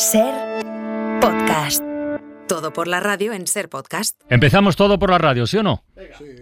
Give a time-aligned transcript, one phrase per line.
[0.00, 0.32] Ser
[1.20, 1.84] podcast.
[2.48, 4.18] Todo por la radio en Ser podcast.
[4.30, 5.84] Empezamos todo por la radio, ¿sí o no?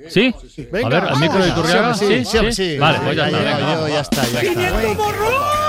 [0.09, 0.33] ¿Sí?
[0.85, 1.93] A ver, al micro de Turriaga.
[1.95, 2.79] Sí, sí, sí, sí.
[2.79, 3.39] Vale, pues ya está.
[3.39, 4.79] Venga, ya está, ya está.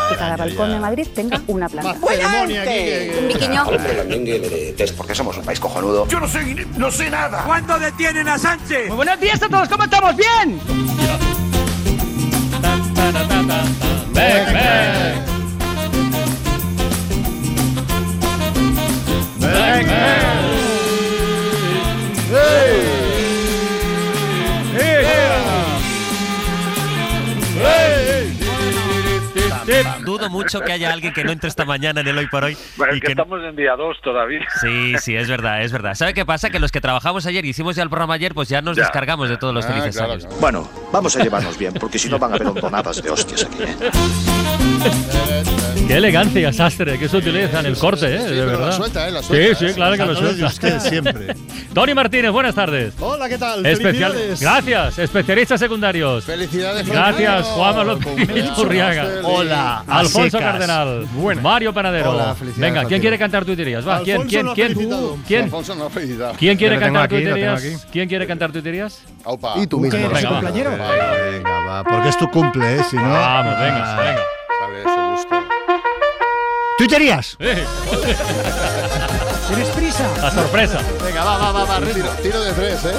[0.10, 1.96] que cada balcón de Madrid tenga una planta.
[2.08, 6.08] Ceremonia aquí, de test porque somos un país cojonudo.
[6.10, 7.42] Yo no sé, no sé nada.
[7.44, 8.90] ¿Cuánto detienen a Sánchez?
[8.90, 10.16] Muy buenos días a todos, ¿cómo estamos?
[10.16, 10.62] ¡Bien!
[14.14, 15.39] Ven, ven.
[19.70, 20.39] Ven,
[30.06, 32.58] Dudo mucho que haya alguien que no entre esta mañana en el hoy por hoy.
[32.78, 34.42] Bueno, y es que que no- estamos en día 2 todavía.
[34.62, 35.94] Sí, sí, es verdad, es verdad.
[35.96, 36.50] ¿Sabe qué pasa?
[36.50, 38.84] Que los que trabajamos ayer y hicimos ya el programa ayer, pues ya nos Ya.
[38.84, 40.28] descargamos de todos los felices años.
[40.40, 43.64] Bueno, vamos a llevarnos bien, porque si no van a haber hondonadas de hostias aquí,
[43.64, 43.76] ¿eh?
[45.88, 48.20] Qué elegancia, sastre, qué sutileza en el corte, ¿eh?
[48.22, 48.68] Sí, de verdad.
[48.68, 49.12] la suelta, ¿eh?
[49.12, 49.56] La Sí, suelta.
[49.68, 50.46] sí, claro que lo suelta.
[50.46, 51.36] usted siempre.
[51.74, 52.94] Tony Martínez, buenas tardes.
[53.00, 53.66] Hola, ¿qué tal?
[53.66, 54.12] Especial.
[54.12, 54.40] Felicidades.
[54.42, 56.26] Gracias, especialistas secundarios.
[56.26, 56.88] Felicidades.
[56.88, 57.46] Gracias.
[57.48, 58.56] Juan López Cumpleaños,
[59.88, 60.52] Alfonso secas.
[60.52, 61.08] Cardenal.
[61.42, 62.12] Mario Panadero.
[62.12, 63.88] Hola, Venga, ¿quién quiere cantar tuiterías?
[63.88, 64.74] Va, ¿quién, quién, quién?
[64.74, 65.18] felicitado.
[65.28, 65.44] ¿Quién?
[65.44, 66.34] Alfonso no ha felicitado.
[66.38, 67.88] ¿Quién quiere cantar tuiterías?
[67.92, 69.02] ¿Quién quiere cantar tuiterías?
[69.24, 69.54] Aupa.
[69.58, 69.98] Y tú mismo.
[69.98, 70.42] ¿Qué, eres Venga, va.
[70.52, 72.84] Venga, va, porque es tu cumple, ¿eh?
[72.90, 73.04] Si no.
[73.04, 74.22] Vamos, venga, venga.
[74.62, 75.36] Vale, eso gusto.
[76.78, 77.36] ¡Tuiterías!
[77.40, 77.66] Eh,
[79.48, 80.08] ¿Tienes prisa?
[80.22, 80.80] La sorpresa.
[81.04, 81.80] Venga, va, va, va, va.
[81.82, 82.94] Tiro, tiro de tres, ¿eh?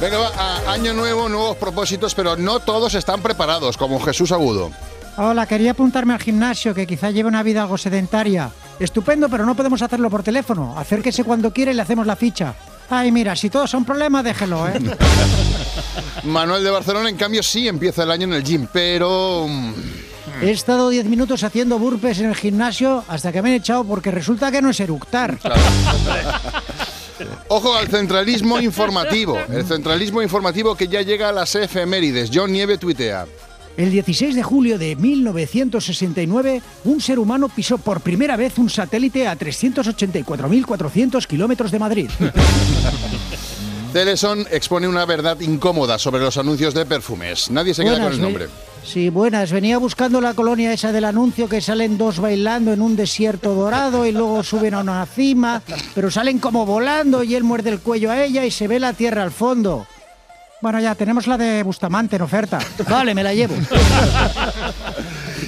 [0.00, 0.30] Venga, va.
[0.36, 4.72] a- año nuevo, nuevos propósitos, pero no todos están preparados, como Jesús Agudo.
[5.16, 8.50] Hola, quería apuntarme al gimnasio, que quizá lleve una vida algo sedentaria.
[8.80, 10.76] Estupendo, pero no podemos hacerlo por teléfono.
[10.76, 12.54] Acérquese cuando quiera y le hacemos la ficha.
[12.90, 14.78] Ay, mira, si todos son problemas, déjelo, ¿eh?
[16.24, 19.46] Manuel de Barcelona, en cambio, sí empieza el año en el gym, pero.
[19.48, 19.72] mm,
[20.42, 24.10] He estado 10 minutos haciendo burpees en el gimnasio hasta que me han echado porque
[24.10, 25.38] resulta que no es eructar.
[27.48, 29.38] Ojo al centralismo informativo.
[29.48, 32.30] El centralismo informativo que ya llega a las efemérides.
[32.34, 33.26] John Nieve tuitea.
[33.76, 39.26] El 16 de julio de 1969, un ser humano pisó por primera vez un satélite
[39.26, 42.10] a 384.400 kilómetros de Madrid.
[43.92, 47.50] Teleson expone una verdad incómoda sobre los anuncios de perfumes.
[47.50, 48.48] Nadie se queda con el nombre.
[48.84, 49.50] Sí, buenas.
[49.50, 54.04] Venía buscando la colonia esa del anuncio que salen dos bailando en un desierto dorado
[54.04, 55.62] y luego suben a una cima,
[55.94, 58.92] pero salen como volando y él muerde el cuello a ella y se ve la
[58.92, 59.86] tierra al fondo.
[60.64, 62.58] Bueno, ya tenemos la de Bustamante en oferta.
[62.88, 63.54] Vale, me la llevo.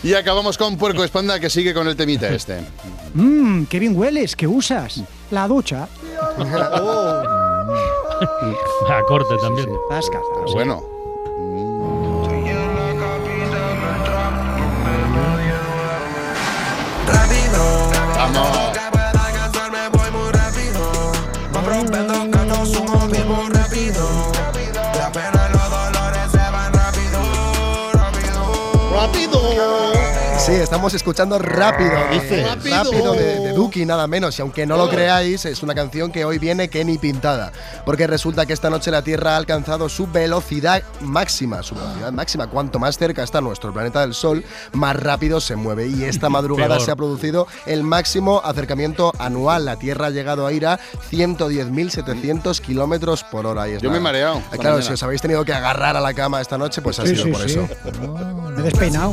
[0.03, 2.60] Y acabamos con Puerco Espanda que sigue con el temita este.
[3.15, 4.37] Mmm, qué bien hueles.
[4.37, 5.03] ¿Qué usas?
[5.31, 5.88] La ducha.
[8.91, 9.71] A corte también.
[9.88, 10.21] Tasca.
[10.53, 10.84] Bueno.
[18.16, 18.85] Vamos.
[30.62, 32.44] Estamos escuchando Rápido, dice.
[32.44, 32.76] Rápido.
[32.84, 34.38] Rápido, de, de Duki, nada menos.
[34.38, 37.52] Y aunque no lo creáis, es una canción que hoy viene que ni pintada.
[37.84, 41.62] Porque resulta que esta noche la Tierra ha alcanzado su velocidad máxima.
[41.62, 42.48] Su velocidad máxima.
[42.48, 45.86] Cuanto más cerca está nuestro planeta del Sol, más rápido se mueve.
[45.88, 49.64] Y esta madrugada se ha producido el máximo acercamiento anual.
[49.64, 50.78] La Tierra ha llegado a ir a
[51.10, 53.66] 110.700 kilómetros por hora.
[53.68, 54.82] Yo me he mareado Ah, Claro, mañana.
[54.82, 57.24] si os habéis tenido que agarrar a la cama esta noche, pues ha Sí, sido
[57.24, 57.46] sí, por sí.
[57.50, 57.68] eso.
[58.54, 59.12] Me he despeinado.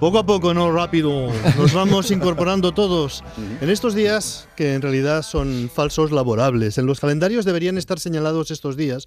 [0.00, 1.28] Poco a poco, no rápido.
[1.56, 3.24] Nos vamos incorporando todos.
[3.60, 8.50] En estos días, que en realidad son falsos laborables, en los calendarios deberían estar señalados
[8.50, 9.04] estos días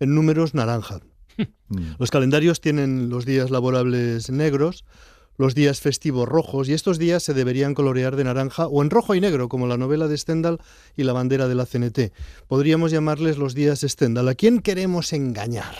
[0.00, 1.00] en números naranja.
[1.98, 4.84] Los calendarios tienen los días laborables negros,
[5.38, 9.14] los días festivos rojos, y estos días se deberían colorear de naranja o en rojo
[9.14, 10.58] y negro, como la novela de Stendhal
[10.96, 12.12] y la bandera de la CNT.
[12.48, 14.28] Podríamos llamarles los días Stendhal.
[14.28, 15.74] ¿A quién queremos engañar?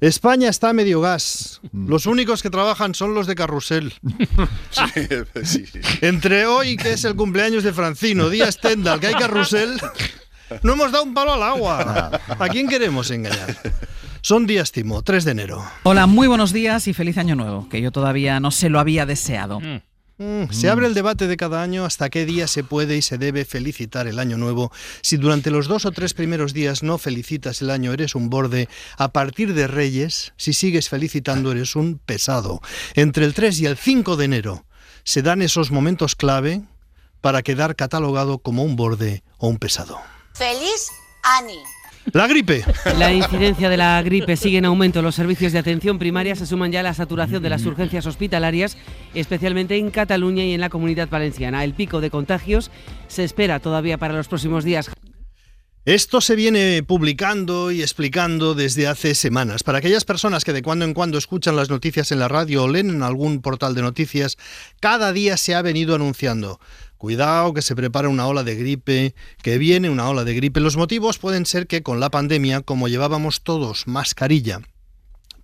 [0.00, 1.60] España está a medio gas.
[1.72, 3.94] Los únicos que trabajan son los de Carrusel.
[4.70, 5.80] Sí, sí.
[6.02, 9.80] Entre hoy, que es el cumpleaños de Francino, día Stendhal, que hay Carrusel,
[10.62, 12.20] no hemos dado un palo al agua.
[12.38, 13.56] ¿A quién queremos engañar?
[14.20, 15.64] Son días timo, 3 de enero.
[15.84, 19.06] Hola, muy buenos días y feliz año nuevo, que yo todavía no se lo había
[19.06, 19.60] deseado.
[19.60, 19.80] Mm.
[20.50, 23.44] Se abre el debate de cada año hasta qué día se puede y se debe
[23.44, 24.72] felicitar el año nuevo.
[25.00, 28.68] Si durante los dos o tres primeros días no felicitas el año, eres un borde.
[28.96, 32.60] A partir de Reyes, si sigues felicitando, eres un pesado.
[32.94, 34.64] Entre el 3 y el 5 de enero
[35.04, 36.62] se dan esos momentos clave
[37.20, 40.00] para quedar catalogado como un borde o un pesado.
[40.34, 40.88] ¡Feliz
[41.22, 41.77] Ani!
[42.12, 42.64] La gripe.
[42.98, 45.02] La incidencia de la gripe sigue en aumento.
[45.02, 48.76] Los servicios de atención primaria se suman ya a la saturación de las urgencias hospitalarias,
[49.14, 51.64] especialmente en Cataluña y en la comunidad valenciana.
[51.64, 52.70] El pico de contagios
[53.08, 54.90] se espera todavía para los próximos días.
[55.88, 59.62] Esto se viene publicando y explicando desde hace semanas.
[59.62, 62.68] Para aquellas personas que de cuando en cuando escuchan las noticias en la radio o
[62.68, 64.36] leen en algún portal de noticias,
[64.80, 66.60] cada día se ha venido anunciando.
[66.98, 70.58] Cuidado que se prepara una ola de gripe, que viene una ola de gripe.
[70.58, 74.60] Los motivos pueden ser que con la pandemia, como llevábamos todos mascarilla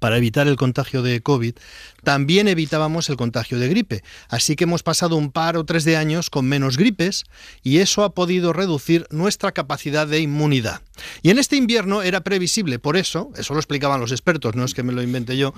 [0.01, 1.55] para evitar el contagio de COVID,
[2.03, 4.03] también evitábamos el contagio de gripe.
[4.29, 7.25] Así que hemos pasado un par o tres de años con menos gripes
[7.63, 10.83] y eso ha podido reducir nuestra capacidad de inmunidad.
[11.23, 14.75] Y en este invierno era previsible, por eso, eso lo explicaban los expertos, no es
[14.75, 15.55] que me lo invente yo,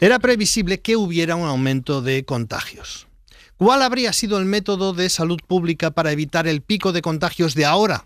[0.00, 3.08] era previsible que hubiera un aumento de contagios.
[3.62, 7.64] ¿Cuál habría sido el método de salud pública para evitar el pico de contagios de
[7.64, 8.02] ahora,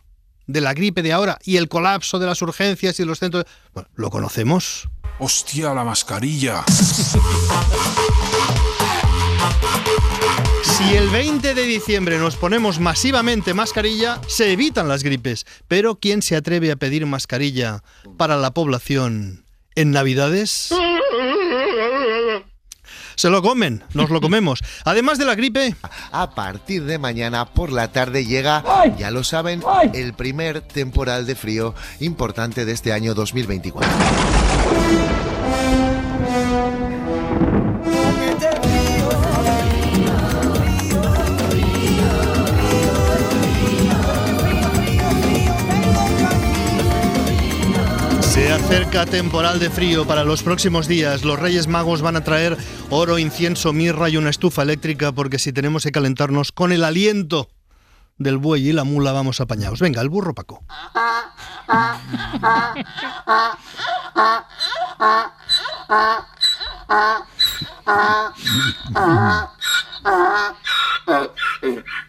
[0.46, 3.46] de la gripe de ahora y el colapso de las urgencias y los centros?
[3.72, 4.86] Bueno, lo conocemos.
[5.18, 6.62] Hostia, la mascarilla.
[10.62, 15.46] Si el 20 de diciembre nos ponemos masivamente mascarilla, se evitan las gripes.
[15.68, 17.82] Pero ¿quién se atreve a pedir mascarilla
[18.18, 20.70] para la población en Navidades?
[23.16, 24.62] Se lo comen, nos lo comemos.
[24.84, 25.74] Además de la gripe.
[26.12, 28.62] A partir de mañana por la tarde llega,
[28.98, 29.62] ya lo saben,
[29.94, 33.90] el primer temporal de frío importante de este año 2024.
[48.56, 51.24] Acerca temporal de frío para los próximos días.
[51.24, 52.56] Los Reyes Magos van a traer
[52.88, 57.50] oro, incienso, mirra y una estufa eléctrica porque si tenemos que calentarnos con el aliento
[58.16, 59.80] del buey y la mula vamos apañados.
[59.80, 60.64] Venga, el burro Paco.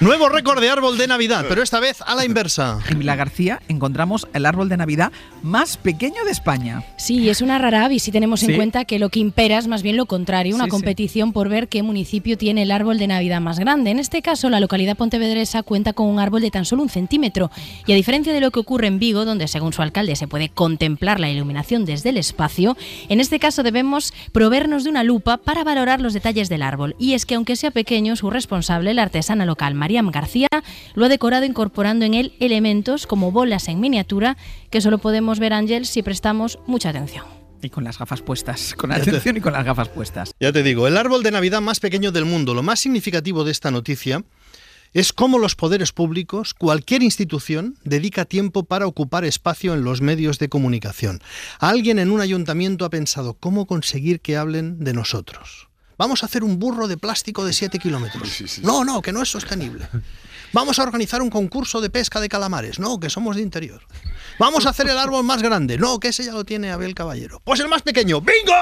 [0.00, 2.78] Nuevo récord de árbol de Navidad, pero esta vez a la inversa.
[2.90, 5.10] En Vila García encontramos el árbol de Navidad
[5.42, 6.82] más pequeño de España.
[6.98, 8.56] Sí, es una rara avis si tenemos en Sí.
[8.56, 10.72] cuenta que lo que impera es más bien lo contrario, una Sí, sí.
[10.72, 13.90] competición por ver qué municipio tiene el árbol de Navidad más grande.
[13.90, 17.50] En este caso, la localidad pontevedresa cuenta con un árbol de tan solo un centímetro.
[17.86, 20.50] Y a diferencia de lo que ocurre en Vigo, donde según su alcalde se puede
[20.50, 22.76] contemplar la iluminación desde el espacio,
[23.08, 26.94] en este caso debemos proveernos de una lupa para valorar los detalles del árbol.
[26.98, 30.48] Y es que aunque sea pequeño, su responsable, la artesana local Mariam García,
[30.96, 34.36] lo ha decorado incorporando en él elementos como bolas en miniatura
[34.68, 37.24] que solo podemos ver, Ángel, si prestamos mucha atención.
[37.62, 40.32] Y con las gafas puestas, con te- atención y con las gafas puestas.
[40.40, 42.52] Ya te digo, el árbol de Navidad más pequeño del mundo.
[42.52, 44.24] Lo más significativo de esta noticia
[44.92, 50.40] es cómo los poderes públicos, cualquier institución, dedica tiempo para ocupar espacio en los medios
[50.40, 51.20] de comunicación.
[51.60, 55.65] Alguien en un ayuntamiento ha pensado cómo conseguir que hablen de nosotros.
[55.98, 58.60] Vamos a hacer un burro de plástico de 7 kilómetros.
[58.62, 59.88] No, no, que no es sostenible.
[60.52, 62.78] Vamos a organizar un concurso de pesca de calamares.
[62.78, 63.82] No, que somos de interior.
[64.38, 65.78] Vamos a hacer el árbol más grande.
[65.78, 67.40] No, que ese ya lo tiene Abel Caballero.
[67.44, 68.20] Pues el más pequeño.
[68.20, 68.52] ¡Bingo!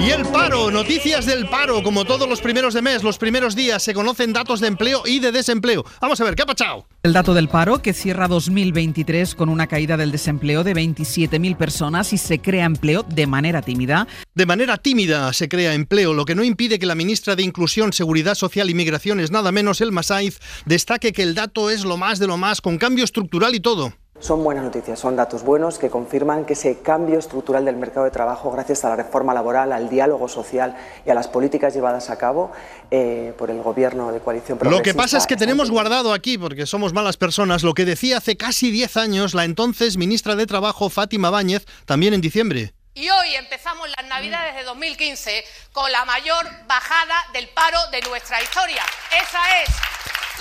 [0.00, 3.82] Y el paro, noticias del paro, como todos los primeros de mes, los primeros días
[3.82, 5.84] se conocen datos de empleo y de desempleo.
[6.00, 6.86] Vamos a ver, ¿qué ha pasado?
[7.02, 12.14] El dato del paro, que cierra 2023 con una caída del desempleo de 27.000 personas
[12.14, 14.08] y se crea empleo de manera tímida.
[14.34, 17.92] De manera tímida se crea empleo, lo que no impide que la ministra de Inclusión,
[17.92, 22.18] Seguridad Social y Migraciones, nada menos el Masaiz, destaque que el dato es lo más
[22.18, 23.92] de lo más, con cambio estructural y todo.
[24.20, 28.10] Son buenas noticias, son datos buenos que confirman que ese cambio estructural del mercado de
[28.10, 32.18] trabajo, gracias a la reforma laboral, al diálogo social y a las políticas llevadas a
[32.18, 32.52] cabo
[32.90, 36.66] eh, por el gobierno de coalición Lo que pasa es que tenemos guardado aquí, porque
[36.66, 40.90] somos malas personas, lo que decía hace casi 10 años la entonces ministra de Trabajo,
[40.90, 42.74] Fátima Báñez, también en diciembre.
[42.92, 48.42] Y hoy empezamos las Navidades de 2015 con la mayor bajada del paro de nuestra
[48.42, 48.82] historia.
[49.10, 49.70] Esa es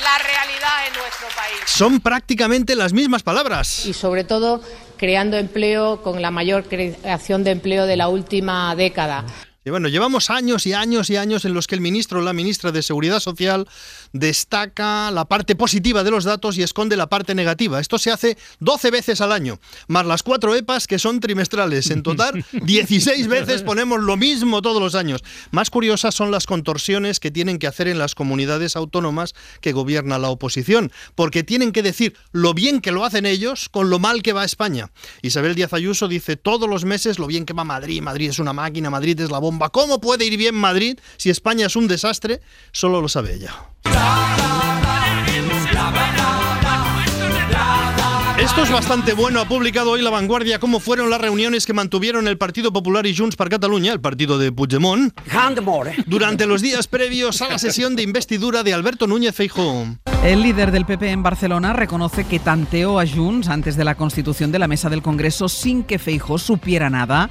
[0.02, 1.60] la realidad en nuestro país.
[1.66, 3.86] Son prácticamente las mismas palabras.
[3.86, 4.62] y sobre todo
[4.98, 9.26] creando empleo con la mayor creación de empleo de la última década.
[9.66, 12.34] Y bueno, llevamos años y años y años en los que el ministro o la
[12.34, 13.68] ministra de Seguridad Social
[14.14, 17.80] destaca la parte positiva de los datos y esconde la parte negativa.
[17.80, 21.90] Esto se hace 12 veces al año, más las cuatro EPAs que son trimestrales.
[21.90, 25.24] En total, 16 veces ponemos lo mismo todos los años.
[25.52, 30.18] Más curiosas son las contorsiones que tienen que hacer en las comunidades autónomas que gobierna
[30.18, 34.24] la oposición, porque tienen que decir lo bien que lo hacen ellos con lo mal
[34.24, 34.92] que va España.
[35.22, 38.54] Isabel Díaz Ayuso dice todos los meses lo bien que va Madrid, Madrid es una
[38.54, 39.70] máquina, Madrid es la bomba.
[39.70, 42.42] ¿Cómo puede ir bien Madrid si España es un desastre?
[42.72, 43.54] Solo lo sabe ella.
[43.86, 44.69] Stop.
[48.50, 49.40] Esto es bastante bueno.
[49.42, 53.16] Ha publicado hoy La Vanguardia cómo fueron las reuniones que mantuvieron el Partido Popular y
[53.16, 55.14] Junts per Catalunya, el partido de Puigdemont,
[56.08, 60.00] durante los días previos a la sesión de investidura de Alberto Núñez Feijóo.
[60.24, 64.52] El líder del PP en Barcelona reconoce que tanteó a Junts antes de la constitución
[64.52, 67.30] de la mesa del Congreso sin que Feijóo supiera nada.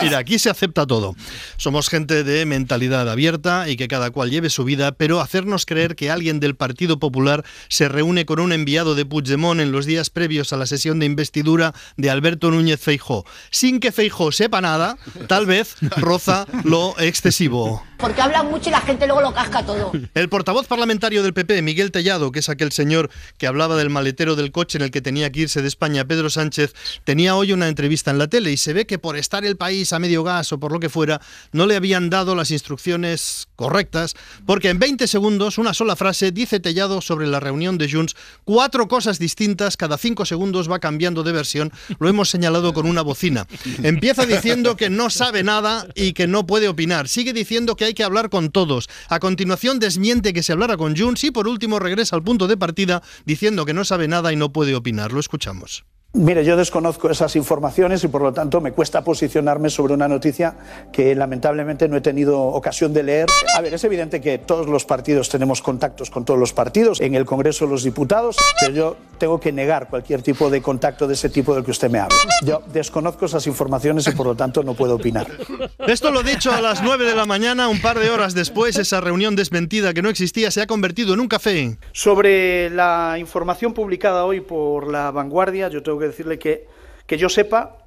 [0.00, 1.16] Mira, aquí se acepta todo.
[1.56, 5.96] Somos gente de mentalidad abierta y que cada cual lleve su vida, pero hacernos creer
[5.96, 10.10] que alguien del Partido Popular se reúne con un enviado de Puigdemont en los días
[10.10, 14.96] previos a la sesión de investidura de Alberto Núñez Feijó, sin que Feijó sepa nada,
[15.26, 17.87] tal vez roza lo excesivo.
[17.98, 19.92] Porque habla mucho y la gente luego lo casca todo.
[20.14, 24.36] El portavoz parlamentario del PP, Miguel Tellado, que es aquel señor que hablaba del maletero
[24.36, 26.74] del coche en el que tenía que irse de España Pedro Sánchez,
[27.04, 29.92] tenía hoy una entrevista en la tele y se ve que por estar el país
[29.92, 31.20] a medio gas o por lo que fuera,
[31.52, 34.14] no le habían dado las instrucciones correctas,
[34.46, 38.14] porque en 20 segundos, una sola frase, dice Tellado sobre la reunión de Junts,
[38.44, 43.02] cuatro cosas distintas, cada cinco segundos va cambiando de versión, lo hemos señalado con una
[43.02, 43.46] bocina.
[43.82, 47.08] Empieza diciendo que no sabe nada y que no puede opinar.
[47.08, 48.88] Sigue diciendo que hay que hablar con todos.
[49.08, 52.56] A continuación desmiente que se hablara con Junts y por último regresa al punto de
[52.56, 55.12] partida diciendo que no sabe nada y no puede opinar.
[55.12, 55.84] Lo escuchamos.
[56.18, 60.56] Mire, yo desconozco esas informaciones y por lo tanto me cuesta posicionarme sobre una noticia
[60.90, 63.26] que lamentablemente no he tenido ocasión de leer.
[63.56, 67.14] A ver, es evidente que todos los partidos tenemos contactos con todos los partidos en
[67.14, 71.14] el Congreso de los Diputados, pero yo tengo que negar cualquier tipo de contacto de
[71.14, 72.16] ese tipo del que usted me habla.
[72.44, 75.28] Yo desconozco esas informaciones y por lo tanto no puedo opinar.
[75.86, 79.00] Esto lo dicho a las 9 de la mañana, un par de horas después, esa
[79.00, 81.78] reunión desmentida que no existía se ha convertido en un café.
[81.92, 86.66] Sobre la información publicada hoy por La Vanguardia, yo tengo que decirle que,
[87.06, 87.78] que yo sepa,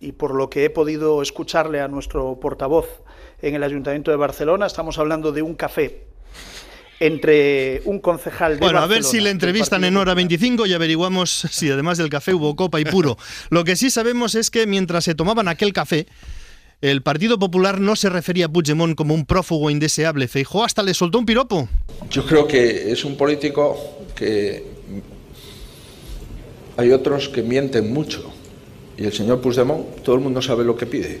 [0.00, 2.86] y por lo que he podido escucharle a nuestro portavoz
[3.40, 6.06] en el Ayuntamiento de Barcelona, estamos hablando de un café
[7.00, 11.30] entre un concejal de Bueno, a ver si le entrevistan en hora 25 y averiguamos
[11.50, 13.16] si además del café hubo copa y puro.
[13.50, 16.06] Lo que sí sabemos es que mientras se tomaban aquel café,
[16.80, 20.28] el Partido Popular no se refería a Puigdemont como un prófugo indeseable.
[20.28, 21.68] Feijó hasta le soltó un piropo.
[22.10, 23.76] Yo creo que es un político
[24.14, 24.73] que
[26.76, 28.32] hay otros que mienten mucho.
[28.96, 31.20] Y el señor Puigdemont, todo el mundo sabe lo que pide.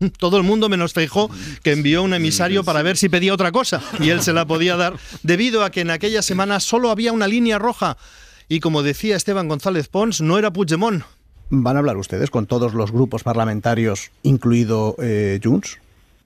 [0.18, 1.30] Todo el mundo menos Feijó,
[1.62, 4.76] que envió un emisario para ver si pedía otra cosa y él se la podía
[4.76, 7.96] dar, debido a que en aquella semana solo había una línea roja.
[8.48, 11.04] Y como decía Esteban González Pons, no era Puigdemont.
[11.48, 15.78] ¿Van a hablar ustedes con todos los grupos parlamentarios, incluido eh, Junts?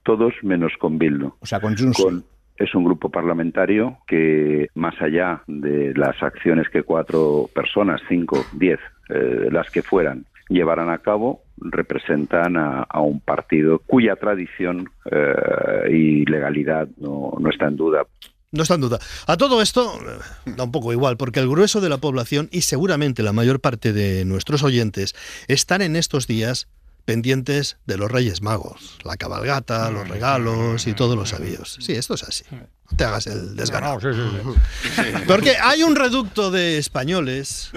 [0.03, 1.35] Todos menos con Bildu.
[1.39, 1.99] O sea, con Junts.
[2.03, 2.25] Con-
[2.59, 8.81] es un grupo parlamentario que, más allá de las acciones que cuatro personas, cinco, diez,
[9.09, 16.25] eh, las que fueran, llevarán a cabo, representan a, un partido cuya tradición eh, y
[16.27, 18.07] legalidad no, no está en duda.
[18.51, 18.99] No está en duda.
[19.27, 22.63] A todo esto eh, da un poco igual, porque el grueso de la población y
[22.63, 25.15] seguramente la mayor parte de nuestros oyentes
[25.49, 26.67] están en estos días
[27.09, 31.79] pendientes de los Reyes Magos, la cabalgata, los regalos y todos los avíos.
[31.81, 32.45] Sí, esto es así.
[32.51, 33.99] No te hagas el desganado.
[35.27, 37.71] Porque hay un reducto de españoles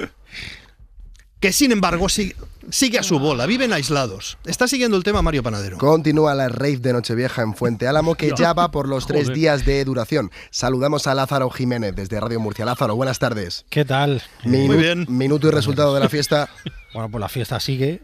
[1.40, 2.36] que, sin embargo, sigue,
[2.70, 4.38] sigue a su bola, viven aislados.
[4.46, 5.78] Está siguiendo el tema Mario Panadero.
[5.78, 9.36] Continúa la rave de Nochevieja en Fuente Álamo, que ya va por los tres Joder.
[9.38, 10.32] días de duración.
[10.52, 12.66] Saludamos a Lázaro Jiménez desde Radio Murcia.
[12.66, 13.66] Lázaro, buenas tardes.
[13.70, 14.22] ¿Qué tal?
[14.44, 16.50] Minu- Minuto y resultado de la fiesta.
[16.94, 18.02] Bueno, pues la fiesta sigue.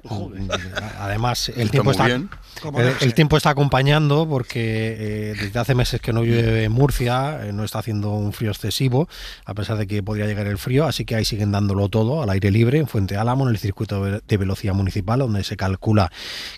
[1.00, 2.30] Además, el Está tiempo muy está, bien.
[2.78, 7.46] el, el tiempo está acompañando porque eh, desde hace meses que no llueve en Murcia,
[7.48, 9.10] eh, no está haciendo un frío excesivo,
[9.46, 12.30] a pesar de que podría llegar el frío, así que ahí siguen dándolo todo al
[12.30, 16.12] aire libre en Fuente Álamo, en el circuito de de velocidad municipal, donde se calcula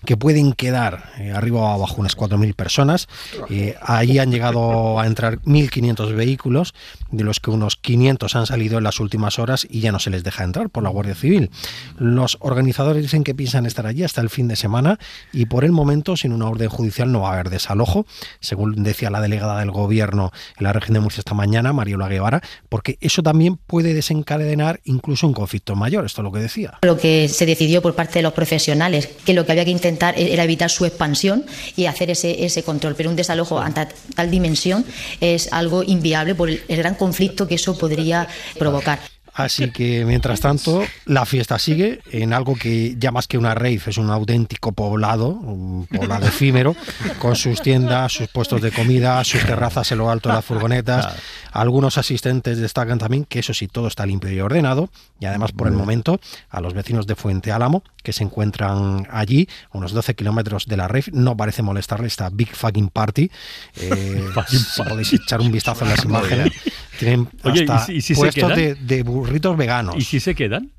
[0.04, 3.08] que pueden quedar eh, arriba o abajo unas 4.000 personas.
[3.50, 6.74] Eh, ahí han llegado a entrar 1.500 vehículos,
[7.10, 10.10] de los que unos 500 han salido en las últimas horas y ya no se
[10.10, 11.50] les deja entrar por la Guardia Civil.
[11.98, 14.98] Los organizadores dicen que piensan estar allí hasta el fin de semana
[15.32, 18.06] y por el momento, sin una orden judicial, no va a haber desalojo,
[18.40, 22.40] según decía la delegada del gobierno en la región de Murcia esta mañana, Mariola Guevara,
[22.68, 26.04] porque eso también puede desencadenar incluso un conflicto mayor.
[26.04, 26.78] Esto es lo que decía.
[26.82, 30.18] Lo que se decidió por parte de los profesionales que lo que había que intentar
[30.18, 31.44] e-, era evitar su expansión
[31.76, 32.94] y hacer ese, ese control.
[32.96, 34.84] Pero un desalojo a ta- tal dimensión
[35.20, 38.98] es algo inviable por el gran conflicto que eso podría provocar.
[39.44, 43.80] Así que, mientras tanto, la fiesta sigue en algo que ya más que una rave
[43.86, 46.76] es un auténtico poblado, un poblado efímero,
[47.18, 51.08] con sus tiendas, sus puestos de comida, sus terrazas en lo alto de las furgonetas.
[51.52, 54.90] Algunos asistentes destacan también que eso sí, todo está limpio y ordenado.
[55.18, 59.48] Y además, por el momento, a los vecinos de Fuente Álamo, que se encuentran allí,
[59.72, 63.30] unos 12 kilómetros de la rave, no parece molestarle esta Big Fucking Party.
[63.76, 66.52] Eh, si podéis echar un vistazo en las imágenes.
[66.98, 69.94] Tienen Oye, ¿y hasta si- y si se puestos de, de burritos veganos.
[69.96, 70.70] ¿Y si se quedan?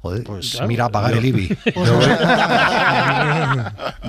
[0.00, 0.68] Pues Claro.
[0.68, 1.48] mira, a pagar el IBI.
[1.74, 2.06] Yo voy,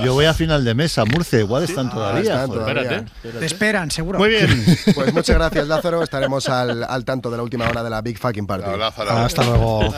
[0.06, 2.22] yo voy a final de mesa, Murcia, igual están todavía.
[2.44, 2.84] están joder.
[2.86, 3.06] todavía.
[3.40, 4.20] Te esperan, seguro.
[4.20, 4.64] Muy bien.
[4.96, 6.04] Pues muchas gracias, Lázaro.
[6.04, 8.70] Estaremos al, al tanto de la última hora de la Big Fucking Party.
[8.80, 9.92] Hasta luego.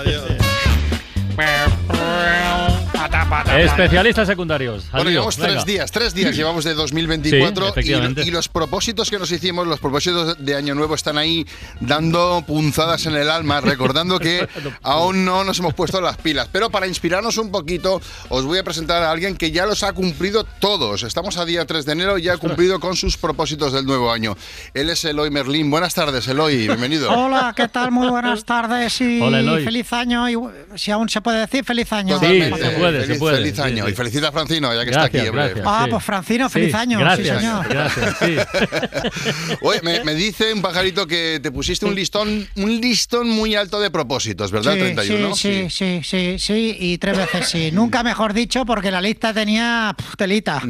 [3.58, 4.86] Especialistas secundarios.
[4.92, 5.64] al Bueno, llevamos tres Venga.
[5.66, 9.80] días, tres días llevamos de 2024 Sí, y, y los propósitos que nos hicimos, los
[9.80, 11.46] propósitos de Año Nuevo están ahí
[11.80, 14.48] dando punzadas en el alma, recordando que
[14.84, 16.50] aún no nos hemos puesto las pilas.
[16.52, 19.94] Pero para inspirarnos un poquito, os voy a presentar a alguien que ya los ha
[19.94, 21.04] cumplido todos.
[21.04, 24.12] Estamos a día 3 de enero y ya ha cumplido con sus propósitos del nuevo
[24.12, 24.36] año.
[24.74, 25.72] Él es Eloy Merlín.
[25.72, 27.10] Buenas tardes, Eloy, bienvenido.
[27.18, 27.92] Hola, ¿qué tal?
[27.92, 29.64] Muy buenas tardes y Hola, Eloy.
[29.64, 30.30] feliz año.
[30.30, 30.38] Y,
[30.76, 32.16] si aún se puede decir, feliz año.
[32.16, 32.60] Totalmente.
[32.60, 33.38] se puede, feliz, se puede.
[33.38, 33.86] feliz año.
[33.86, 33.92] sí.
[33.92, 35.36] Y felicita a Francino, ya que Gracias, está aquí.
[35.36, 35.92] gracias, Ah, sí.
[35.92, 37.00] pues Francino, feliz Sí, año.
[37.00, 37.68] gracias, sí, señor.
[37.70, 38.36] gracias, sí.
[39.62, 43.80] Oye, me, me dice un pajarito que te pusiste un listón, un listón muy alto
[43.80, 44.74] de propósitos, ¿verdad?
[44.74, 45.36] Sí, 31.
[45.36, 47.72] Sí, sí, sí, sí, sí, y tres veces sí.
[47.74, 50.62] Nunca mejor dicho, porque la lista tenía telita.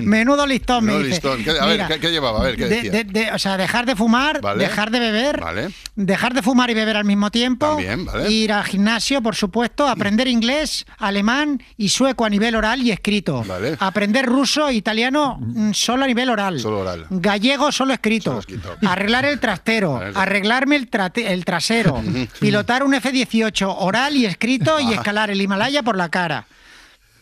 [0.00, 1.16] Menudo listón, Menudo me dice.
[1.20, 1.44] listón.
[1.44, 2.40] ¿Qué- a ver, Mira, ¿qué- qué llevaba?
[2.40, 2.90] A ver, ¿qué de- decía?
[2.92, 4.62] de- de- o sea, dejar de fumar, Vale.
[4.64, 5.68] dejar de beber, Vale.
[5.94, 8.30] dejar de fumar y beber al mismo tiempo, También, vale.
[8.30, 13.44] ir al gimnasio, por supuesto, aprender inglés, alemán y sueco a nivel oral y escrito,
[13.80, 17.06] aprender ruso e italiano mm, solo a nivel oral, Solo oral.
[17.10, 18.40] gallego solo escrito,
[18.86, 22.02] arreglar el trastero, arreglarme el, el trasero,
[22.40, 26.46] pilotar un F-18 oral y escrito y escalar el Himalaya por la cara.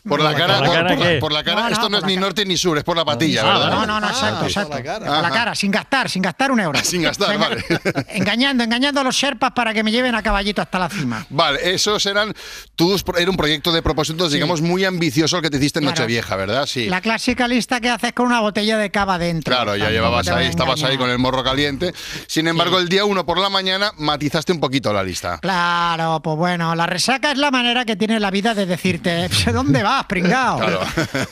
[0.07, 1.17] Por la cara, ¿Por la cara por la- qué?
[1.19, 2.25] por la cara, No, no, esto no es ni cara.
[2.27, 3.71] norte ni sur, es por la patilla, Ah, ¿verdad?
[3.71, 4.77] no, no, no, exacto, exacto.
[4.77, 6.79] Por la cara, sin gastar, sin gastar un euro.
[6.83, 7.65] Sin gastar, Venga, vale.
[8.09, 11.25] Engañando, engañando a los sherpas para que me lleven a caballito hasta la cima.
[11.29, 12.33] Vale, esos eran
[12.75, 15.95] tus, era un proyecto de propósitos, digamos, muy ambicioso el que te hiciste en Claro.
[16.01, 16.65] Nochevieja, ¿verdad?
[16.65, 16.87] Sí.
[16.89, 19.55] La clásica lista que haces con una botella de cava dentro.
[19.55, 21.93] Claro, ya llevabas ahí, estabas ahí con el morro caliente.
[22.27, 25.39] Sin embargo, el día uno por la mañana matizaste un poquito la lista.
[25.41, 29.81] Claro, pues bueno, la resaca es la manera que tiene la vida de decirte, ¿dónde
[29.83, 30.57] vas, pringao?
[30.59, 30.81] Claro.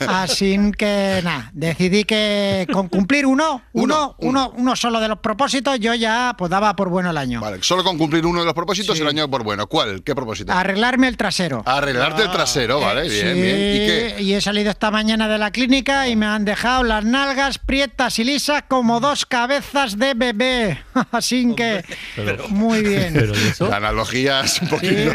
[0.08, 5.78] Así que nada, decidí que con cumplir uno, uno, uno, uno solo de los propósitos,
[5.80, 7.40] yo ya pues daba por bueno el año.
[7.40, 9.66] Vale, solo con cumplir uno de los propósitos el año por bueno.
[9.66, 10.02] ¿Cuál?
[10.02, 10.52] ¿Qué propósito?
[10.52, 11.62] Arreglarme el trasero.
[11.66, 13.32] Arreglarte el trasero, vale, bien, Ah.
[13.34, 13.56] Sí, bien.
[13.56, 14.16] ¿Y qué?
[14.20, 18.18] y he salido esta mañana de la clínica y me han dejado las nalgas prietas
[18.18, 20.82] y lisas como dos cabezas de bebé.
[21.12, 21.84] Así que,
[22.48, 23.14] muy bien.
[23.60, 25.14] La analogía es un poquito.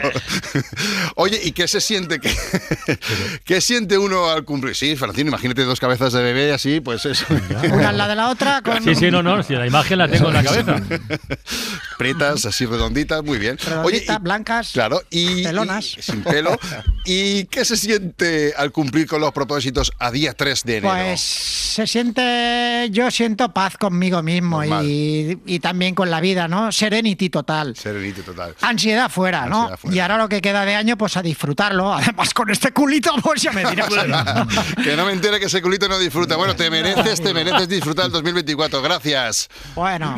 [1.15, 2.19] Oye, ¿y qué se siente?
[2.19, 2.31] ¿Qué,
[3.45, 4.75] ¿Qué siente uno al cumplir?
[4.75, 7.25] Sí, Francino, imagínate dos cabezas de bebé así, pues eso.
[7.73, 10.08] Una al lado de la otra con Sí, sí, no, no, si la imagen la
[10.08, 10.82] tengo en la cabeza.
[11.97, 13.58] Prietas, así redonditas, muy bien.
[13.62, 15.97] Oye, redonditas, blancas, claro, y, pelonas.
[15.97, 16.58] y- sin pelo.
[17.06, 20.93] ¿Y qué se siente al cumplir con los propósitos a día 3 de enero?
[20.93, 26.71] Pues se siente, yo siento paz conmigo mismo y, y también con la vida, ¿no?
[26.71, 27.75] Serenity total.
[27.75, 28.56] Serenity total.
[28.62, 29.62] Ansiedad fuera, ¿no?
[29.62, 29.95] Ansiedad fuera.
[29.95, 31.93] Y ahora lo que queda de año, pues a disfrutarlo.
[31.93, 33.89] Además, con este culito, ya me dirás.
[34.83, 36.35] que no me entere que ese culito no disfruta.
[36.35, 38.81] Bueno, te mereces, te mereces disfrutar el 2024.
[38.81, 39.49] Gracias.
[39.75, 40.15] bueno,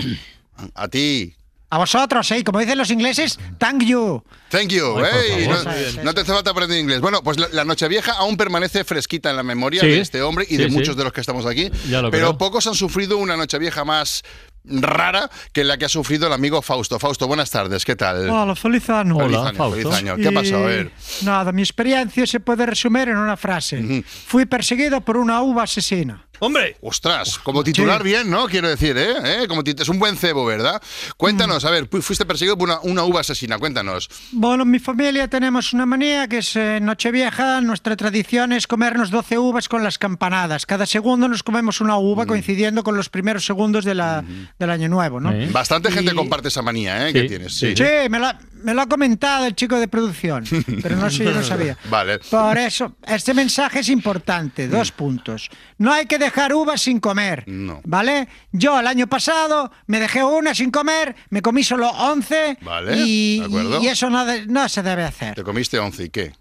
[0.76, 1.36] A ti.
[1.69, 2.43] a vosotros, ¿eh?
[2.43, 4.24] Como dicen los ingleses, thank you.
[4.50, 4.97] Thank you.
[4.97, 7.00] Ay, Hey, no, te hace falta aprender inglés.
[7.00, 9.88] Bueno, pues la, la Nochevieja aún permanece fresquita en la memoria Sí.
[9.88, 10.71] de este hombre y Sí, de sí.
[10.71, 11.71] muchos de los que estamos aquí.
[11.89, 12.38] Ya lo pero creo.
[12.38, 14.24] pocos han sufrido una Nochevieja más
[14.63, 17.00] rara que la que ha sufrido el amigo Fausto.
[17.00, 17.86] Fausto, buenas tardes.
[17.86, 18.30] ¿Qué tal?
[18.30, 19.17] Hola, feliz año.
[19.17, 20.15] Feliz año, feliz año.
[20.17, 20.63] ¿Qué ha pasado?
[20.63, 20.91] A ver.
[21.24, 24.04] Nada, mi experiencia se puede resumir en una frase.
[24.28, 26.26] Fui perseguido por una uva asesina.
[26.44, 26.76] ¡Hombre!
[26.82, 28.08] Ostras, como titular Sí.
[28.08, 28.48] bien, ¿no?
[28.48, 29.44] Quiero decir, ¿eh?
[29.44, 29.48] ¿Eh?
[29.48, 30.82] Como es un buen cebo, ¿verdad?
[31.16, 34.10] Cuéntanos, a ver, fu- fuiste perseguido por una, una uva asesina, cuéntanos.
[34.32, 37.62] Bueno, en mi familia tenemos una manía que es eh, Nochevieja.
[37.62, 40.66] Nuestra tradición es comernos 12 uvas con las campanadas.
[40.66, 44.24] Cada segundo nos comemos una uva coincidiendo con los primeros segundos de la-
[44.58, 45.32] del año nuevo, ¿no?
[45.52, 47.14] Bastante gente Y- comparte esa manía, ¿eh?
[47.14, 47.54] Que tienes.
[47.54, 47.76] Sí.
[47.76, 50.44] Sí, me, lo, ha- me lo ha comentado el chico de producción,
[50.82, 51.78] pero no sé, yo no sabía.
[51.92, 52.18] Vale.
[52.18, 54.68] Por eso, este mensaje es importante.
[54.68, 55.48] Dos puntos.
[55.78, 57.44] No hay que dejar uvas sin comer.
[57.48, 57.82] No.
[57.84, 58.28] ¿Vale?
[58.52, 63.39] Yo el año pasado me dejé una sin comer, me comí solo 11 Vale, y,
[63.39, 63.82] de acuerdo.
[63.84, 65.36] y eso no, de- no se debe hacer.
[65.36, 66.34] Te comiste once y qué.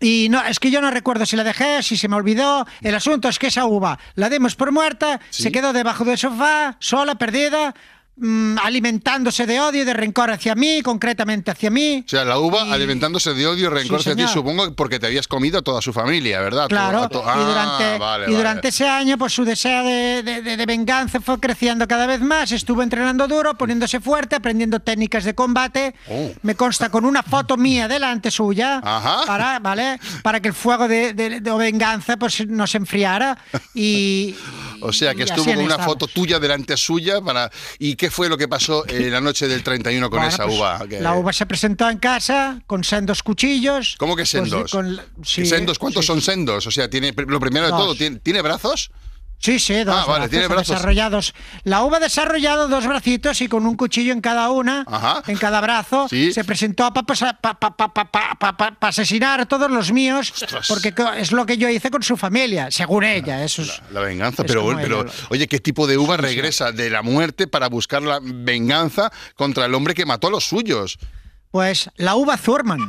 [0.00, 2.66] Y no, es que yo no recuerdo si la dejé, si se me olvidó.
[2.82, 6.76] El asunto es que esa uva la demos por muerta, se quedó debajo del sofá,
[6.80, 7.74] sola, perdida,
[8.16, 12.02] mm, alimentándose de odio y de rencor hacia mí, concretamente hacia mí.
[12.06, 15.06] O sea, la uva alimentándose de odio y rencor Sí, hacia ti, supongo, porque te
[15.06, 16.68] habías comido a toda su familia, ¿verdad?
[16.68, 18.36] Claro, to- y Ah, durante, vale, y vale.
[18.36, 22.20] durante ese año, pues su deseo de, de- de- de venganza fue creciendo cada vez
[22.20, 22.52] más.
[22.52, 25.94] Estuvo entrenando duro, poniéndose fuerte, aprendiendo técnicas de combate.
[26.08, 26.30] Oh.
[26.42, 29.22] Me consta con una foto mía delante suya, Ajá.
[29.26, 29.98] para, ¿vale?
[30.22, 31.12] para que el fuego de,
[31.58, 33.38] venganza pues, no se enfriara.
[33.74, 34.34] Y,
[34.80, 35.86] O sea, que y estuvo con una estamos.
[35.86, 37.50] foto tuya delante suya para...
[37.78, 40.58] ¿Y qué fue lo que pasó en la noche del 31 con Bueno, esa pues,
[40.58, 40.86] uva?
[40.86, 43.96] Que- La uva se presentó en casa con sendos cuchillos.
[43.98, 44.70] ¿Cómo que pues, sendos?
[44.70, 45.78] con- sí, ¿Sendos?
[45.78, 46.08] ¿Cuántos sí.
[46.08, 46.66] son sendos?
[46.66, 47.80] O sea, tiene lo primero de Dos.
[47.80, 48.90] todo, ¿tiene, ¿tiene brazos?
[49.44, 50.68] Sí, sí, dos Ah, vale, tiene brazos.
[50.68, 51.34] desarrollados.
[51.64, 55.22] La uva ha desarrollado dos bracitos y con un cuchillo en cada una, Ajá.
[55.26, 56.32] en cada brazo, Sí.
[56.32, 57.04] se presentó para
[58.80, 60.32] asesinar a todos los míos,
[60.66, 63.44] porque es lo que yo hice con su familia, según ella.
[63.44, 66.88] Eso es, La venganza, Es pero, pero ella oye, ¿qué tipo de uva regresa de
[66.88, 70.98] la muerte para buscar la venganza contra el hombre que mató a los suyos?
[71.50, 72.80] pues la uva Thurman.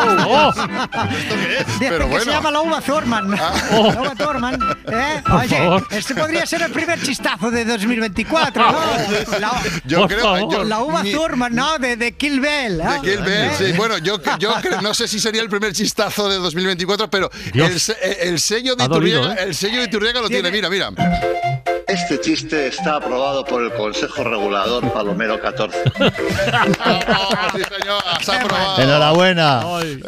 [0.00, 0.52] Oh.
[0.52, 2.24] Dice Pero que bueno.
[2.24, 3.34] se llama la uva Thurman.
[3.72, 3.92] Oh.
[3.92, 4.54] La uva Thurman.
[4.92, 5.22] ¿eh?
[5.26, 5.86] Por Oye, favor.
[5.90, 8.78] este podría ser el primer chistazo de 2024, ¿no?
[9.38, 9.52] La,
[9.84, 10.52] Yo Por creo- favor.
[10.52, 11.78] yo- la uva mi- Thurman, ¿no?
[11.78, 12.80] De, de Kill Bill.
[12.80, 12.84] ¿eh?
[12.84, 13.50] De Kill Bill, ¿Eh?
[13.58, 13.72] sí.
[13.76, 17.80] Bueno, yo, yo creo- no sé si sería el primer chistazo de 2024, pero el,
[18.20, 19.38] el sello de Iturriaga, ¿eh?
[19.44, 20.90] el sello de Iturriaga lo tiene, mira, mira.
[21.88, 25.78] Este chiste está aprobado por el Consejo Regulador Palomero 14.
[27.54, 28.82] Sí, señor, has aprobado.
[28.82, 29.62] Enhorabuena.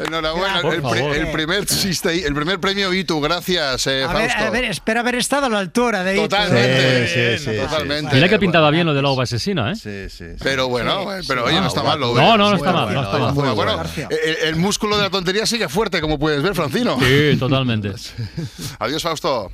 [0.06, 0.60] Enhorabuena.
[0.60, 1.16] Por El, pri- favor.
[1.16, 4.44] el primer chiste, el primer premio Itu, gracias, eh, A ver, Fausto.
[4.46, 7.06] a ver, espero haber estado a la altura de Totalmente,
[7.38, 8.14] Sí, sí, sí, totalmente.
[8.14, 9.74] Mira que pintaba bien lo de la uva asesina, ¿eh?
[9.76, 10.24] Sí, sí.
[10.42, 11.98] Pero bueno, eh, pero oye, no Ah, está mal.
[11.98, 13.32] Lo No, no, no está mal, bueno, no está mal.
[13.34, 13.54] bueno.
[13.54, 13.82] bueno.
[14.10, 16.98] El, el músculo de la tontería sigue fuerte, como puedes ver, Francino.
[17.00, 17.92] Sí, totalmente.
[18.78, 19.50] Adiós, Fausto.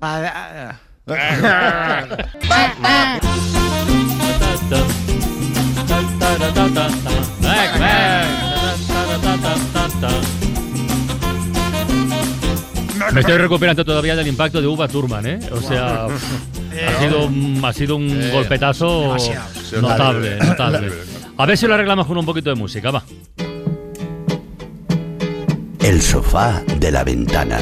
[0.00, 0.74] Ah,
[13.12, 15.38] Me estoy recuperando todavía del impacto de Uva Turman, ¿eh?
[15.52, 19.16] O sea, ha sido, un- ha sido un Eh, golpetazo
[19.80, 20.92] notable, notable.
[21.38, 23.04] A ver si lo arreglamos con un poquito de música, va.
[25.80, 27.58] El sofá de la ventana.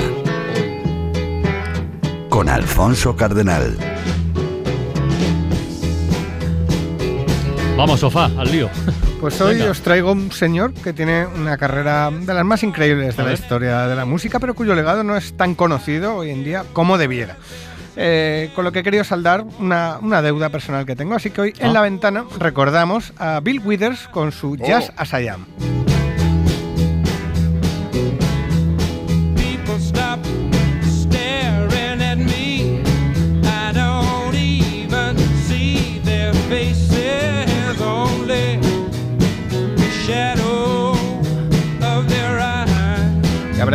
[2.34, 3.76] Con Alfonso Cardenal.
[7.76, 8.68] Vamos, sofá, al lío.
[9.20, 9.70] Pues hoy Venga.
[9.70, 13.86] os traigo un señor que tiene una carrera de las más increíbles de la historia
[13.86, 17.36] de la música, pero cuyo legado no es tan conocido hoy en día como debiera.
[17.96, 21.14] Eh, con lo que he querido saldar una, una deuda personal que tengo.
[21.14, 21.66] Así que hoy Ah.
[21.66, 24.94] en la ventana recordamos a Bill Withers con su Jazz Oh.
[25.00, 25.46] as I Am.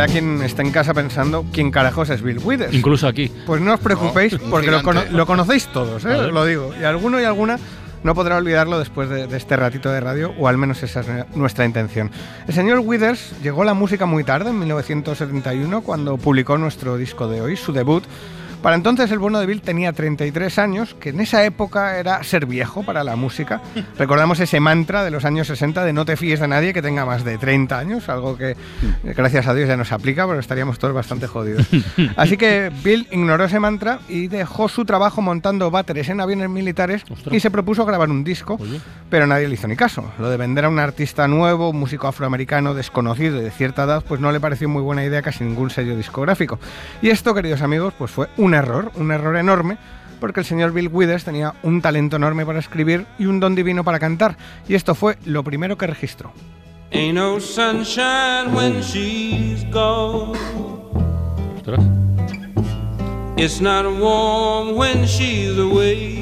[0.00, 2.72] Habrá quien esté en casa pensando quién carajos es Bill Withers.
[2.74, 3.30] Incluso aquí.
[3.46, 6.28] Pues no os preocupéis, No, porque lo, cono- lo conocéis todos, ¿eh?
[6.32, 6.72] Lo digo.
[6.80, 7.58] Y alguno y alguna
[8.02, 11.06] no podrá olvidarlo después de, de este ratito de radio, o al menos esa es
[11.36, 12.10] nuestra intención.
[12.48, 17.28] El señor Withers llegó a la música muy tarde, en 1971, cuando publicó nuestro disco
[17.28, 18.02] de hoy, su debut.
[18.62, 22.44] Para entonces el bueno de Bill tenía 33 años, que en esa época era ser
[22.44, 23.62] viejo para la música.
[23.98, 27.06] Recordamos ese mantra de los años 60 de no te fíes de nadie que tenga
[27.06, 28.56] más de 30 años, algo que eh,
[29.16, 31.66] gracias a Dios ya no se aplica, porque estaríamos todos bastante jodidos.
[32.16, 37.02] Así que Bill ignoró ese mantra y dejó su trabajo montando váteres en aviones militares
[37.30, 38.58] y se propuso grabar un disco,
[39.08, 40.04] pero nadie le hizo ni caso.
[40.18, 44.04] Lo de vender a un artista nuevo, un músico afroamericano desconocido y de cierta edad,
[44.06, 46.58] pues no le pareció muy buena idea casi ningún sello discográfico.
[47.00, 49.78] Y esto, queridos amigos, pues fue un error, un error enorme.
[50.20, 53.84] Porque el señor Bill Withers tenía un talento enorme para escribir y un don divino
[53.84, 54.36] para cantar.
[54.68, 56.32] Y esto fue lo primero que registró.
[56.92, 60.36] Ain't no sunshine when she's gone.
[63.36, 66.20] It's not warm when she's away.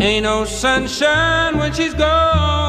[0.00, 2.61] Ain't no sunshine when she's gone,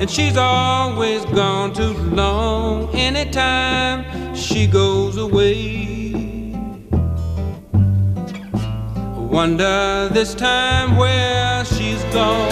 [0.00, 2.88] and she's always gone too long.
[2.94, 6.52] Anytime she goes away,
[9.30, 12.48] wonder this time where she's gone.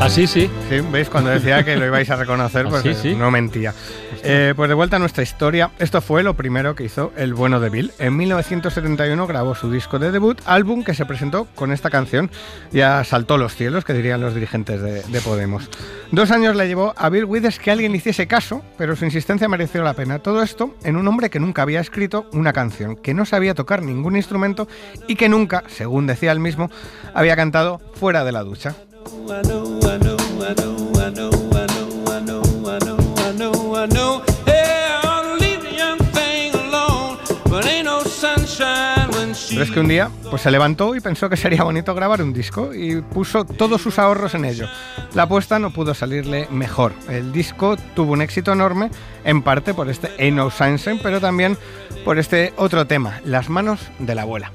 [0.00, 0.50] Así sí.
[0.68, 3.14] Sí, veis, cuando decía que lo ibais a reconocer, pues Así eh, sí.
[3.14, 3.72] no mentía.
[4.26, 7.60] Eh, pues de vuelta a nuestra historia, esto fue lo primero que hizo el bueno
[7.60, 7.92] de Bill.
[7.98, 12.30] En 1971 grabó su disco de debut, álbum que se presentó con esta canción.
[12.72, 15.68] Ya saltó los cielos, que dirían los dirigentes de, de Podemos.
[16.10, 19.46] Dos años le llevó a Bill Withers que alguien le hiciese caso, pero su insistencia
[19.46, 20.18] mereció la pena.
[20.20, 23.82] Todo esto en un hombre que nunca había escrito una canción, que no sabía tocar
[23.82, 24.68] ningún instrumento
[25.06, 26.70] y que nunca, según decía él mismo,
[27.12, 28.74] había cantado fuera de la ducha.
[39.54, 42.32] Pero es que un día pues se levantó y pensó que sería bonito grabar un
[42.32, 44.66] disco y puso todos sus ahorros en ello.
[45.14, 46.92] La apuesta no pudo salirle mejor.
[47.08, 48.90] El disco tuvo un éxito enorme,
[49.24, 51.56] en parte por este Ain't No Sunshine, pero también
[52.04, 54.50] por este otro tema, Las manos de la abuela.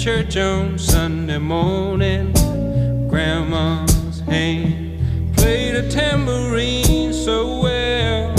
[0.00, 2.32] Church on Sunday morning.
[3.06, 8.34] Grandma's hand played a tambourine so well.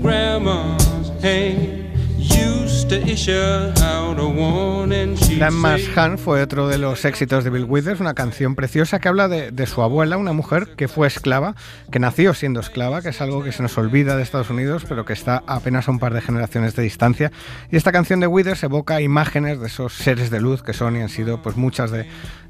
[0.00, 5.16] Grandma's hand used to issue out a warning.
[5.38, 9.28] Say, Han fue otro de los éxitos de Bill Withers, una canción preciosa que habla
[9.28, 11.54] de, de su abuela, una mujer que fue esclava,
[11.92, 15.04] que nació siendo esclava, que es algo que se nos olvida de Estados Unidos, pero
[15.04, 17.32] que está apenas a un par de generaciones de distancia.
[17.70, 21.02] Y esta canción de Withers evoca imágenes de esos seres de luz que son y
[21.02, 22.06] han sido pues muchas de,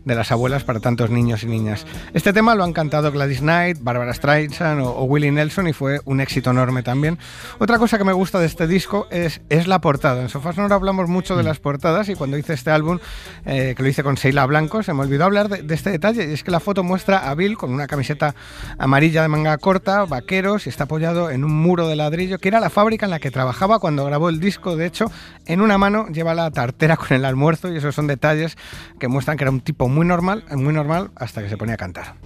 [0.07, 1.85] de las abuelas para tantos niños y niñas.
[2.14, 6.01] Este tema lo han cantado Gladys Knight, Barbara Streisand o, o Willie Nelson y fue
[6.05, 7.19] un éxito enorme también.
[7.59, 10.23] Otra cosa que me gusta de este disco es, es la portada.
[10.23, 13.01] En Sofás no hablamos mucho de las portadas y cuando hice este álbum,
[13.45, 16.31] eh, que lo hice con Sheila Blanco, se me olvidó hablar de, de este detalle
[16.31, 18.37] y es que la foto muestra a Bill con una camiseta
[18.79, 22.61] amarilla de manga corta, vaqueros y está apoyado en un muro de ladrillo que era
[22.61, 24.77] la fábrica en la que trabajaba cuando grabó el disco.
[24.77, 25.11] De hecho,
[25.47, 28.57] en una mano lleva la tartera con el almuerzo y esos son detalles
[29.01, 31.78] que muestran que era un tipo muy normal, muy normal hasta que se ponía a
[31.78, 32.16] cantar.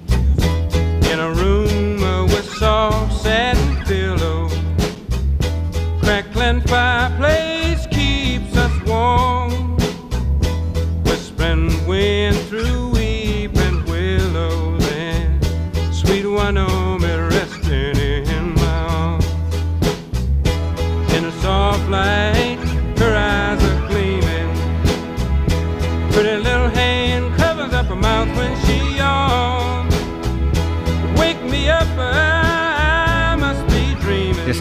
[1.13, 4.49] in a room uh, with soft satin pillow.
[6.01, 9.77] Crackling fireplace keeps us warm.
[11.05, 15.45] Whispering wind through weeping willows and
[15.93, 16.80] sweet Wyoming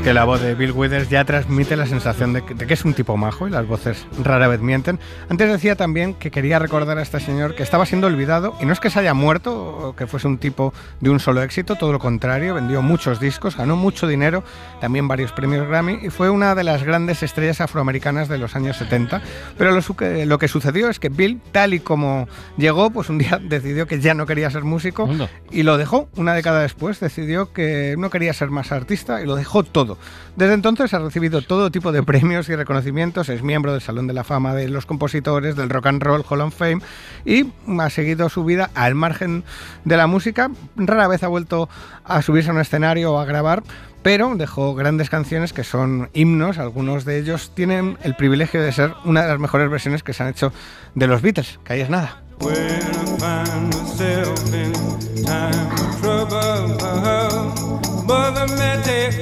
[0.09, 2.83] que la voz de Bill Withers ya transmite la sensación de que, de que es
[2.83, 4.99] un tipo majo y las voces rara vez mienten.
[5.29, 8.73] Antes decía también que quería recordar a este señor que estaba siendo olvidado y no
[8.73, 11.91] es que se haya muerto o que fuese un tipo de un solo éxito, todo
[11.91, 14.43] lo contrario, vendió muchos discos, ganó mucho dinero,
[14.81, 18.77] también varios premios Grammy y fue una de las grandes estrellas afroamericanas de los años
[18.77, 19.21] 70.
[19.59, 23.19] Pero lo, que- lo que sucedió es que Bill, tal y como llegó, pues un
[23.19, 25.05] día decidió que ya no quería ser músico
[25.51, 26.09] y lo dejó.
[26.15, 29.98] Una década después decidió que no quería ser más artista y lo dejó todo.
[30.35, 34.13] Desde entonces ha recibido todo tipo de premios y reconocimientos, es miembro del Salón de
[34.13, 36.81] la Fama de los Compositores, del Rock and Roll Hall of Fame
[37.25, 39.43] y ha seguido su vida al margen
[39.85, 40.49] de la música.
[40.75, 41.69] Rara vez ha vuelto
[42.05, 43.63] a subirse a un escenario o a grabar,
[44.01, 48.93] pero dejó grandes canciones que son himnos, algunos de ellos tienen el privilegio de ser
[49.03, 50.53] una de las mejores versiones que se han hecho
[50.95, 52.23] de los Beatles, que ahí es nada.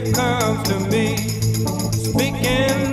[0.05, 1.17] comes to me,
[1.91, 2.86] speaking.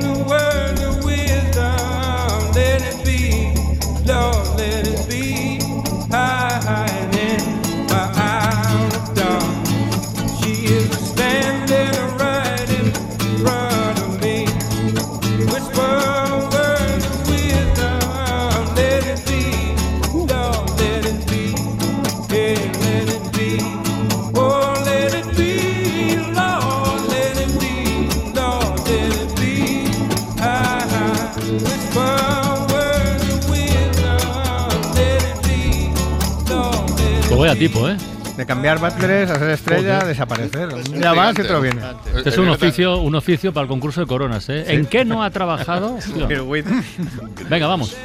[37.57, 37.97] Tipo, ¿eh?
[38.37, 40.07] De cambiar butleres a ser estrella, Joder.
[40.09, 40.69] desaparecer.
[40.75, 41.81] Un día vas y otro viene.
[42.17, 44.65] Este es un oficio, un oficio para el concurso de coronas, ¿eh?
[44.67, 44.75] Sí.
[44.75, 45.99] ¿En qué no ha trabajado?
[47.49, 47.97] Venga, vamos.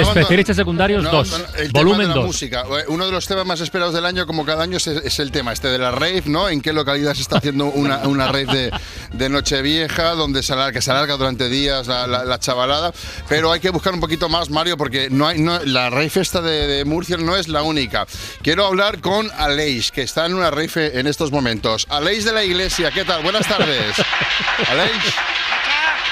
[0.00, 1.30] Especialistas secundarios No, 2.
[1.30, 2.24] no, el Volumen tema de la 2.
[2.26, 2.64] música.
[2.80, 5.30] Eh, Uno de los temas más esperados del año, como cada año, es, es el
[5.32, 6.48] tema este de la rave, ¿no?
[6.48, 8.70] En qué localidad se está haciendo una, una rave de,
[9.12, 12.92] de Nochevieja, donde se alarga, que se alarga durante días la, la- la chavalada.
[13.28, 16.40] Pero hay que buscar un poquito más, Mario, porque no hay, no, la rave esta
[16.40, 18.06] de, de Murcia no es la única.
[18.42, 21.86] Quiero hablar con Aleix, que está en una rave en estos momentos.
[21.90, 23.22] Aleix de la Iglesia, ¿qué tal?
[23.22, 23.94] Buenas tardes.
[24.70, 24.92] Aleix.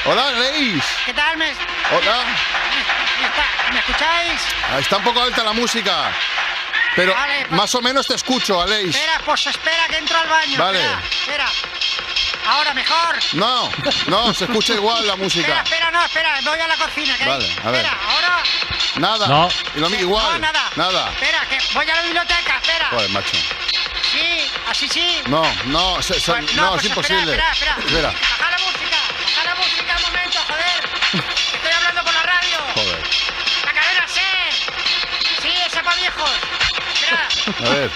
[0.06, 0.82] Hola, Aleix.
[1.06, 1.36] ¿Qué tal?
[1.36, 1.46] ¿Me,
[1.96, 2.99] Hola.
[3.30, 4.40] Me está- ¿me escucháis?
[4.72, 6.12] Ah, Está un poco alta la música.
[6.96, 8.94] Pero Vale, más o menos te escucho, Aleix.
[8.94, 10.58] Espera, pues espera que entro al baño.
[10.58, 10.80] Vale.
[10.80, 11.46] Espera, espera.
[12.46, 13.16] Ahora mejor.
[13.34, 13.70] No,
[14.06, 15.60] no, se escucha igual la Espera, música.
[15.62, 17.16] espera, no, espera, voy a la cocina.
[17.16, 17.84] que Vale, a ver.
[17.86, 18.42] Espera, ahora.
[18.96, 19.26] Nada.
[19.28, 19.48] No.
[19.76, 20.32] Y lo mi- igual.
[20.32, 20.70] No, nada.
[20.74, 21.10] Nada.
[21.10, 22.88] Espera, que voy a la biblioteca, espera.
[22.90, 23.36] Joder, macho.
[24.10, 25.22] Sí, así sí.
[25.26, 27.32] No, no, se- se- Pues, no, pues es espera, imposible.
[27.36, 27.76] Espera, espera.
[27.86, 28.08] Espera.
[28.40, 28.79] Baja la música,
[37.58, 37.92] A ver.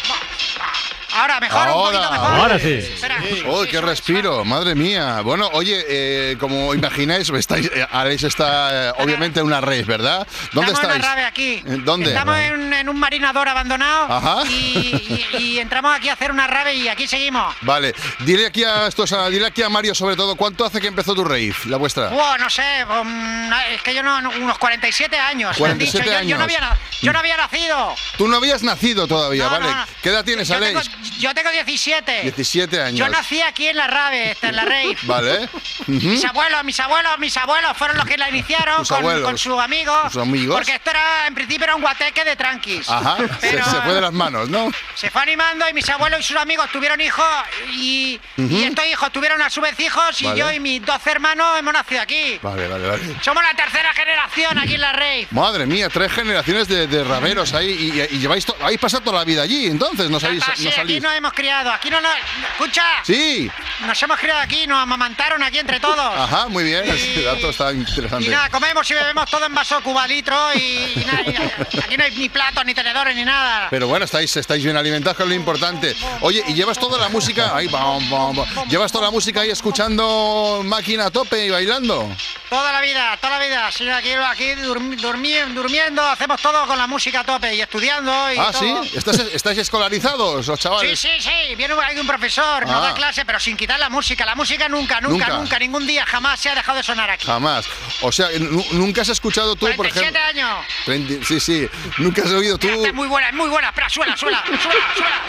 [1.14, 2.34] Ahora, mejor, un poquito mejor.
[2.34, 2.72] Ahora sí.
[2.74, 3.22] Espera.
[3.46, 5.20] Uy, qué respiro, madre mía.
[5.22, 10.26] Bueno, oye, eh, como imagináis, estáis, eh, Alex está eh, obviamente en una rave, ¿verdad?
[10.52, 10.98] ¿Dónde Estamos en estáis?
[10.98, 11.62] una rave aquí.
[11.66, 12.08] ¿En ¿Dónde?
[12.10, 14.42] Estamos en, en un marinador abandonado Ajá.
[14.48, 17.54] Y, y- y entramos aquí a hacer una rave y aquí seguimos.
[17.62, 20.88] Vale, dile aquí a estos, a- dile aquí a Mario sobre todo, ¿cuánto hace que
[20.88, 22.08] empezó tu rave, la vuestra?
[22.08, 25.58] Buah, no sé, um, es que yo no, no- unos 47 años.
[25.60, 25.92] me han dicho.
[25.98, 26.56] 47 Yo- Yo, no años.
[26.56, 27.94] había, yo no había nacido.
[28.18, 29.66] Tú no habías nacido todavía, No, ¿vale?
[29.66, 29.84] no, no.
[30.02, 31.03] ¿Qué edad tienes, Yo tengo, Alex?
[31.18, 32.22] Yo tengo 17.
[32.22, 32.98] 17 años.
[32.98, 34.96] Yo nací aquí en la rave, esta, en la rave.
[35.02, 35.48] Vale.
[35.86, 39.94] Mis abuelos, mis abuelos, mis abuelos fueron los que la iniciaron con, con su amigo.
[40.12, 40.56] ¿Tus amigos?
[40.56, 42.88] Porque esto era, en principio era un guateque de tranquis.
[42.88, 44.70] Ajá, se, Pero se fue de las manos, ¿no?
[44.94, 47.24] se fue animando y mis abuelos y sus amigos tuvieron hijos
[47.72, 48.48] y, Ujú.
[48.56, 50.38] y estos hijos tuvieron a su vez hijos y Vale.
[50.40, 52.38] yo y mis 12 hermanos hemos nacido aquí.
[52.42, 53.02] Vale, vale, vale.
[53.20, 55.26] Somos la tercera generación aquí en la rave.
[55.30, 57.70] Madre mía, tres generaciones de, de raveros ahí
[58.10, 61.00] y, y lleváis to- habéis pasado toda la vida allí, entonces no sabéis, no aquí
[61.00, 62.12] nos hemos criado, aquí no nos...
[62.52, 63.50] Escucha, Sí,
[63.86, 65.98] nos hemos criado aquí, nos amamantaron aquí entre todos.
[66.18, 68.26] ajá, muy bien, ese dato está interesante.
[68.26, 70.58] Y nada, comemos y bebemos todo en vaso cubalitro y,
[70.96, 73.68] y nada, y aquí no hay ni platos, ni tenedores, ni nada.
[73.70, 75.96] Pero bueno, estáis, estáis bien alimentados, que es lo importante.
[76.20, 78.68] Oye, y llevas toda la música, ahí, bam, bam, bam.
[78.68, 82.08] llevas toda la música ahí escuchando máquina a tope y bailando.
[82.48, 83.70] Toda la vida, toda la vida.
[83.72, 88.32] Sí, aquí, aquí durmi- durmi- durmiendo, hacemos todo con la música a tope y estudiando
[88.32, 88.84] y Ah, todo.
[88.84, 90.83] sí, ¿Estás, estáis escolarizados, los chavales.
[90.96, 92.80] Sí, sí, viene hay un profesor, Ah.
[92.80, 94.24] da clase, pero sin quitar la música.
[94.24, 95.38] La música nunca, nunca, Nunca.
[95.38, 97.26] nunca, ningún día, jamás se ha dejado de sonar aquí.
[97.26, 97.66] Jamás.
[98.02, 100.46] O sea, nu- nunca has escuchado tú, por 47 ejemplo.
[100.46, 100.66] años.
[100.86, 101.68] 20 sí, sí.
[101.98, 102.68] Nunca has oído tú.
[102.68, 103.68] Esta es muy buena, es muy buena.
[103.68, 105.20] Espera, suela, suela, suela, suela.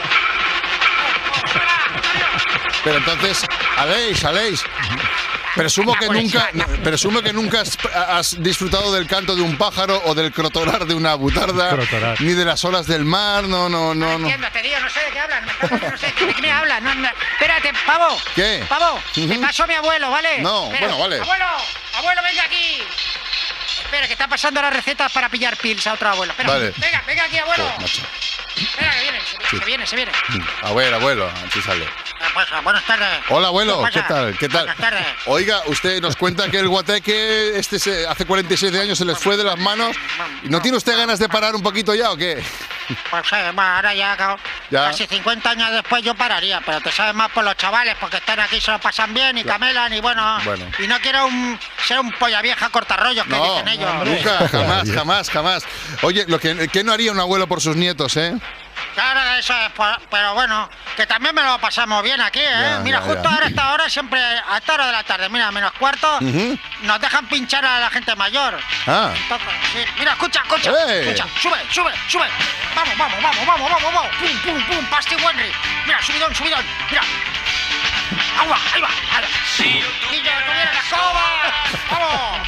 [2.84, 3.46] Pero entonces,
[3.78, 4.63] Aleix, Aleix.
[5.56, 6.50] Presumo que nunca,
[6.84, 7.78] presumo que nunca has,
[8.10, 12.20] has disfrutado del canto de un pájaro o del crotorar de una butarda, Crotorar.
[12.22, 14.28] ni de las olas del mar, no, no, no, no.
[14.28, 15.46] Entiendo, te digo, no sé de qué hablan.
[15.91, 16.84] No sé de qué me hablan.
[16.84, 17.08] No, no.
[17.34, 18.18] Espérate, pavo.
[18.36, 18.65] ¿Qué?
[18.68, 20.41] Pavo, te paso a mi abuelo, ¿vale?
[20.41, 20.88] No, Espera.
[20.88, 21.22] bueno, vale.
[21.22, 21.46] Abuelo,
[22.00, 22.84] abuelo, venga aquí.
[23.84, 26.32] Espera, que está pasando las recetas para pillar pils a otro abuelo.
[26.34, 26.50] Espera.
[26.50, 26.74] Vale.
[26.78, 27.65] Venga, venga aquí, abuelo.
[28.58, 29.58] Espera, que viene, se, Sí.
[29.60, 30.12] se viene, se viene.
[30.63, 31.86] Abuelo, abuelo, así sale.
[32.63, 33.08] Buenas tardes.
[33.30, 33.84] Hola, abuelo?
[33.93, 34.38] ¿qué tal?
[34.38, 34.65] ¿Qué tal?
[34.65, 35.06] Buenas tardes.
[35.25, 39.38] Oiga, usted nos cuenta que el guateque este se- hace 47 años se les fue
[39.38, 39.95] de las manos.
[40.43, 42.43] ¿No tiene usted ganas de parar un poquito ya o qué?
[43.10, 44.38] Pues eh, bueno, ahora ya, ca-
[44.69, 44.86] Ya.
[44.86, 48.39] casi 50 años después yo pararía, pero te sabes más por los chavales, porque están
[48.39, 50.38] aquí, se lo pasan bien y camelan y bueno.
[50.45, 50.65] Bueno.
[50.80, 53.91] Y no quiero un- ser un polla vieja cortarrollos que No, dicen ellos.
[54.06, 55.63] nunca, jamás, jamás, jamás.
[56.04, 58.36] Oye, lo que, ¿qué no haría un abuelo por sus nietos, eh?
[58.95, 62.47] Claro, eso es, pues, pero bueno, que también me lo pasamos bien aquí, ¿eh?
[62.49, 63.29] Ya, mira, ya, justo ya.
[63.29, 67.01] ahora, a esta hora, siempre, a esta hora de la tarde, mira, menos cuarto, nos
[67.01, 68.58] dejan pinchar a la gente mayor.
[68.88, 69.12] Ah.
[69.13, 71.01] Entonces, sí, mira, escucha, escucha, ¡Eh!
[71.01, 72.27] escucha, sube, sube, sube.
[72.73, 74.12] Vamos, vamos, vamos, vamos, vamos, vamos.
[74.17, 75.51] Pum, pum, pum, Pasti Wenry.
[75.86, 77.01] Mira, subidón, subidón, mira.
[78.39, 79.27] Agua, ahí va, ahí va.
[79.58, 81.53] Si yo tuviera la escoba.
[81.91, 82.47] Vamos.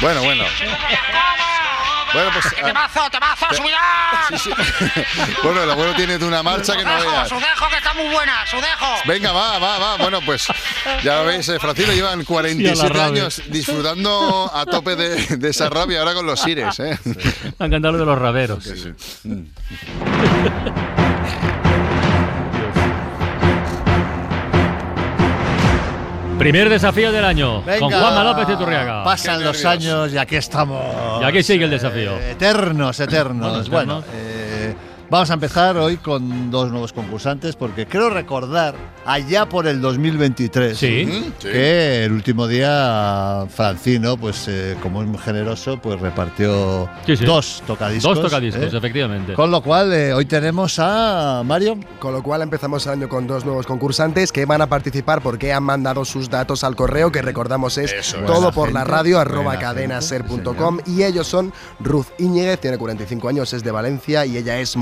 [0.00, 0.44] Bueno, bueno.
[0.56, 2.01] Si tuviera la escoba.
[2.12, 2.54] Bueno, pues.
[2.54, 4.38] ¡Que ah, te mazo, te mazo, te- subidón!
[4.38, 4.50] sí, sí.
[5.42, 7.28] bueno, el abuelo tiene de una marcha que no Sudejo, veas.
[7.28, 8.86] Sudejo, que está muy buena, Sudejo.
[9.06, 9.96] Venga, va, va, va.
[9.96, 10.46] Bueno, pues
[11.02, 13.04] ya lo veis, eh, Francino llevan 47 rabia.
[13.22, 16.98] años disfrutando a tope de, de esa rabia ahora con los sires, ¿eh?
[17.04, 17.14] Me
[17.58, 18.64] ha encantado lo de los raveros.
[26.42, 29.04] Primer desafío del año Venga, con Juanma López de Turriaga.
[29.04, 31.22] Pasan los años y aquí estamos.
[31.22, 32.18] Y aquí sigue el desafío.
[32.18, 33.68] Eh, eternos, eternos.
[33.70, 34.31] Bueno, Bueno, eh,
[35.12, 40.78] Vamos a empezar hoy con dos nuevos concursantes porque creo recordar allá por el 2023
[40.78, 41.04] Sí.
[41.06, 41.10] ¿Mm?
[41.10, 41.48] Ujú, sí.
[41.50, 47.26] que el último día Francino, pues eh, como es muy generoso, pues repartió Sí, sí.
[47.26, 48.14] dos tocadiscos.
[48.14, 48.78] Dos tocadiscos, ¿eh?
[48.78, 49.34] efectivamente.
[49.34, 51.78] Con lo cual eh, hoy tenemos a Mario.
[51.98, 55.52] Con lo cual empezamos el año con dos nuevos concursantes que van a participar porque
[55.52, 59.58] han mandado sus datos al correo, que recordamos es Eso todo por la radio, arroba
[59.58, 60.78] cadenaser.com.
[60.86, 64.74] Y ellos son Ruth Íñiguez, tiene 45 años, es de Valencia y ella es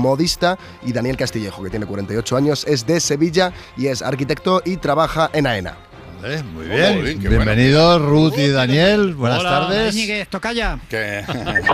[0.83, 5.29] Y Daniel Castillejo, que tiene 48 años, es de Sevilla y es arquitecto y trabaja
[5.33, 5.90] en AENA.
[6.21, 7.03] Vale, muy bien.
[7.03, 7.19] bien.
[7.19, 9.15] Bienvenidos Ruth y Daniel.
[9.15, 9.49] Buenas Hola.
[9.49, 9.95] tardes.
[10.29, 10.77] Tocaya.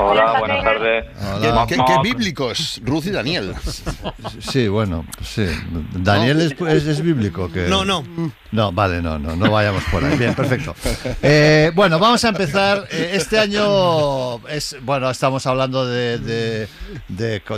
[0.01, 1.05] Hola, buenas tardes.
[1.35, 1.65] Hola.
[1.67, 3.53] ¿Qué, qué bíblicos, Ruth y Daniel.
[4.39, 5.45] Sí, bueno, sí.
[5.93, 7.51] Daniel es, es- es bíblico.
[7.51, 7.67] Que...
[7.67, 8.03] No, no.
[8.51, 10.15] No, vale, no, no, no vayamos por ahí.
[10.17, 10.73] Bien, perfecto.
[11.21, 12.87] Eh, bueno, vamos a empezar.
[12.91, 16.67] Eh, Este año es, bueno, estamos hablando de, de,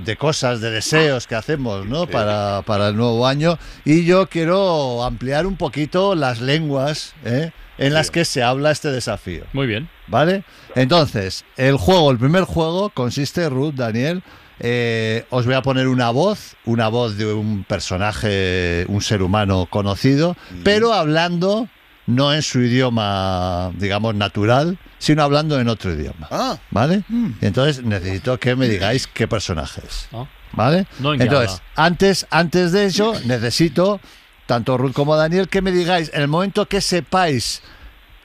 [0.02, 2.08] de cosas, de deseos que hacemos, ¿no?
[2.08, 3.60] Para, para el nuevo año.
[3.86, 6.79] Y yo quiero ampliar un poquito las lenguas
[7.26, 7.52] ¿eh?
[7.78, 9.46] en las que se habla este desafío.
[9.54, 9.90] Muy bien.
[10.08, 10.44] ¿Vale?
[10.76, 14.24] Entonces, el juego, el primer juego consiste, Ruth, Daniel,
[14.60, 19.68] eh, os voy a poner una voz, una voz de un personaje, un ser humano
[19.70, 21.70] conocido, pero hablando
[22.10, 26.28] no en su idioma, digamos, natural, sino hablando en otro idioma.
[26.32, 26.58] Ah.
[26.72, 27.04] ¿Vale?
[27.40, 30.10] Entonces necesito que me digáis qué personaje es.
[30.52, 30.88] ¿Vale?
[31.00, 34.02] No en Entonces, antes, antes de eso, necesito,
[34.50, 37.62] tanto Ruth como Daniel, que me digáis, en el momento que sepáis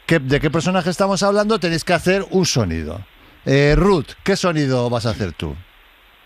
[0.07, 3.03] qué- de qué personaje estamos hablando, tenéis que hacer un sonido.
[3.45, 5.55] Eh, Ruth, ¿qué sonido vas a hacer tú?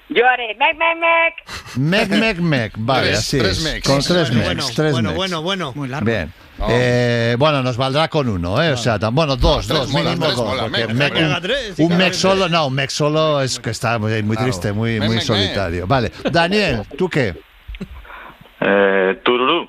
[0.08, 2.08] Yo haré mec, mec, mec.
[2.08, 2.72] Mec, mec, mec.
[2.78, 3.64] Vale, Tres- así tres es.
[3.64, 3.88] mecs.
[3.88, 4.74] Con tres Bueno, mecs.
[4.74, 5.16] tres bueno, mecs.
[5.16, 5.72] bueno, bueno.
[5.74, 6.06] Muy largo.
[6.06, 6.32] Bien.
[6.60, 6.66] Oh.
[6.70, 8.70] Eh, bueno, nos valdrá con uno, ¿eh?
[8.72, 11.42] O sea, tan, bueno, dos, dos, mínimo dos, mola, porque mec, mec- que haga un,
[11.42, 15.08] tres, que mec solo, no, un mec solo es que está muy, triste, muy, Mec,
[15.08, 15.86] muy mec, solitario.
[15.88, 17.34] Vale, Daniel, ¿tú qué?
[18.60, 19.68] Eh, tururú.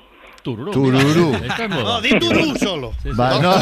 [0.56, 0.72] Tururú.
[0.72, 1.34] Tururú.
[1.34, 1.68] es.
[1.68, 2.92] No, di turú solo.
[3.18, 3.54] Va, no.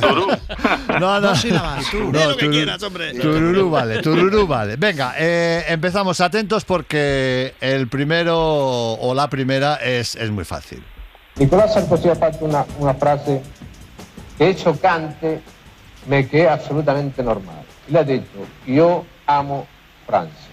[0.00, 1.20] no, no.
[1.20, 2.10] Dos sílabas, tú.
[2.12, 3.12] Di lo que tururú- quieras, hombre.
[3.14, 4.76] Tururú vale, tururú vale.
[4.76, 10.82] Venga, eh, empezamos atentos porque el primero o la primera es, es muy fácil.
[11.36, 13.42] Nicolás Sarkozy ha fatto una, una frase
[14.36, 15.42] che è choccante
[16.06, 17.64] ma che è assolutamente normale.
[17.86, 19.66] Le ha detto io amo
[20.04, 20.52] Francia.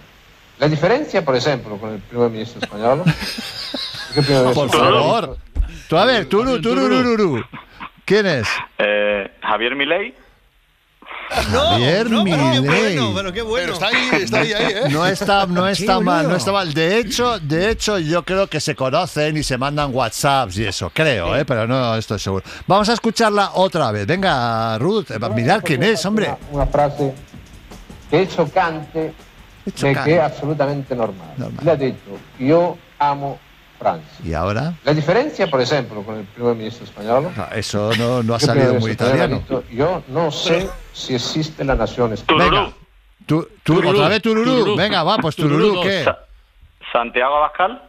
[0.58, 2.68] La differenza, per esempio, con il primo ministro il
[4.26, 5.38] primo ministro Por favor.
[5.92, 7.44] Tú, a ver, turú, tururururu.
[8.06, 8.48] ¿Quién es?
[8.78, 10.16] Eh, Javier Milei.
[11.52, 12.96] No, Javier no, pero qué Milei.
[12.96, 13.66] bueno, pero qué bueno.
[13.66, 14.82] Pero está ahí, está ahí, ahí, ¿eh?
[14.90, 16.74] No está, no está Sí, mal, no está mal.
[16.74, 20.90] De hecho, de hecho, yo creo que se conocen y se mandan WhatsApps y eso,
[20.94, 21.44] creo, ¿eh?
[21.44, 22.46] pero no estoy seguro.
[22.68, 24.08] Vamos a escucharla otra vez.
[24.08, 26.28] Venga, Ruth, mirad quién es, hombre.
[26.52, 27.14] Una, una frase
[28.30, 29.14] choccante
[29.66, 30.10] ma choccante.
[30.10, 31.34] che è assolutamente normale.
[31.36, 31.64] Normale.
[31.66, 33.40] Le ha detto io amo
[33.82, 34.24] Francia.
[34.24, 34.74] ¿Y ahora?
[34.84, 37.32] La differenza, per esempio, con il primo ministro spagnolo?
[37.36, 39.42] Ah, Eso no, no ha salido muy italiano.
[39.72, 42.50] Io non sé se esiste la nazione spagnola.
[42.50, 42.74] Venga.
[43.26, 44.44] Tú, tú, Tururú, otra vez tururú.
[44.52, 44.76] tururú.
[44.78, 45.82] Venga, va, pues Tururú tururú.
[45.82, 46.04] ¿qué?
[46.04, 46.20] Sa-
[46.92, 47.82] Santiago Abascal.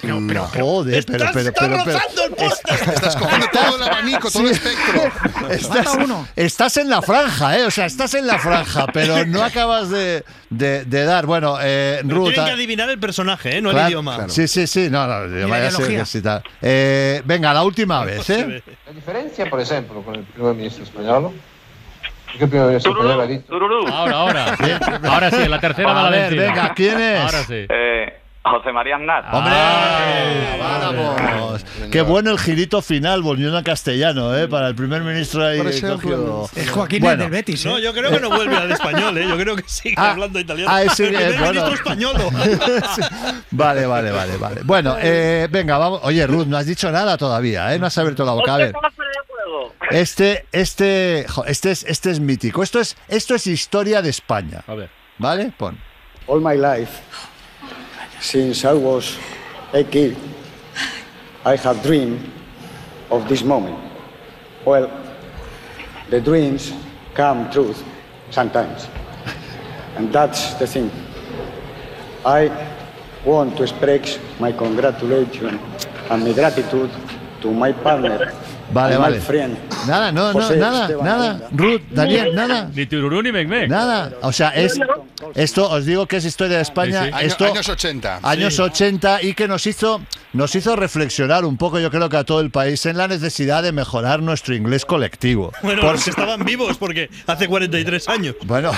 [0.00, 2.74] Pero, pero, joder, pero, pero, está pero, pero- rozando el poste.
[2.74, 5.02] Estás cogiendo todo el abanico, todo el espectro.
[5.50, 5.96] Estás,
[6.36, 7.64] estás en la franja, ¿eh?
[7.64, 11.24] O sea, estás en la franja, pero no acabas de, de- de dar.
[11.24, 12.28] Bueno, eh, Pero Ruth.
[12.34, 13.62] tienen que adivinar el personaje, ¿eh?
[13.62, 14.28] no claro, el idioma.
[14.28, 14.88] Sí, sí, sí.
[14.90, 16.00] No, no, la vaya a ser ideología.
[16.00, 16.22] que sí.
[16.60, 18.62] Eh, venga, la última vez, ¿eh?
[18.86, 20.84] La differenza, per esempio, con il primo ministro?
[22.26, 22.92] Perché il primo ministro
[23.26, 23.86] detto Tururú.
[23.88, 24.56] Ahora, ahora.
[24.56, 24.70] Sí.
[25.08, 27.20] Ahora sí, la tercera A va la ver, venga, ¿quién es?
[27.20, 27.66] Ahora sí.
[27.68, 29.24] Eh, José María Aznar.
[29.32, 29.52] ¡Hombre!
[29.56, 31.64] Ah, ¡Vamos!
[31.90, 34.48] Qué bueno el girito final, volviendo a castellano, ¿eh?
[34.48, 35.60] Para el primer ministro ahí.
[35.60, 37.22] Es Joaquín Bueno.
[37.22, 37.64] del Betis.
[37.64, 37.68] ¿eh?
[37.70, 39.26] No, yo creo que no vuelve al español, ¿eh?
[39.26, 40.70] Yo creo que sigue Ah, hablando italiano.
[40.72, 41.64] ah, ese- el eh, primer bueno.
[41.64, 42.16] ministro español.
[43.50, 44.60] Vale, vale, vale, vale.
[44.64, 46.00] Bueno, eh, venga, vamos.
[46.02, 47.78] Oye, Ruth, no has dicho nada todavía, ¿eh?
[47.78, 48.54] No has abierto la boca.
[48.54, 48.74] A ver.
[49.90, 52.62] Este, este, este es, este es mítico.
[52.62, 54.62] Esto es, esto es historia de España.
[54.66, 54.90] A ver.
[55.18, 55.52] ¿Vale?
[55.56, 55.78] Pon.
[56.26, 56.90] All my life,
[58.24, 59.18] since I was
[59.74, 60.16] a kid,
[61.44, 62.30] I have dreamed
[63.10, 63.78] of this moment.
[64.64, 64.88] Well,
[66.08, 66.72] the dreams
[67.12, 67.74] come true
[68.30, 68.88] sometimes.
[69.96, 70.90] And that's the thing.
[72.24, 72.48] I
[73.26, 75.60] want to express my congratulations
[76.08, 76.90] and my gratitude
[77.42, 78.32] to my partner,
[78.74, 79.20] Vale, vale.
[79.86, 81.48] Nada, no, no, José nada, Esteban nada.
[81.52, 82.70] Ruth, Daniel, nada.
[82.74, 83.68] Ni Tururú ni Mecmec.
[83.70, 84.12] Nada.
[84.22, 84.78] O sea, es
[85.34, 87.04] esto os digo que es historia de España.
[87.04, 87.24] Sí, sí.
[87.26, 88.20] Esto, años 80.
[88.22, 88.62] Años Sí.
[88.62, 90.00] 80 y que nos hizo
[90.32, 93.62] nos hizo reflexionar un poco, yo creo que a todo el país en la necesidad
[93.62, 95.52] de mejorar nuestro inglés colectivo.
[95.62, 98.34] Bueno, Por- los que estaban vivos, porque hace 43 años.
[98.44, 98.72] Bueno,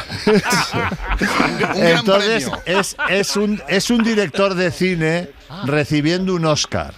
[1.75, 5.31] entonces es, es un es un director de cine
[5.65, 6.93] recibiendo un Oscar.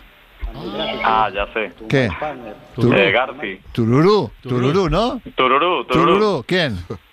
[1.05, 1.73] Ah, ya sé.
[1.89, 2.07] ¿Qué?
[2.07, 3.61] Eh, Garci.
[3.73, 5.21] Tururú, Tururú, ¿no?
[5.37, 5.85] Tururú, Tururú.
[5.87, 6.79] Tururú, ¿quién?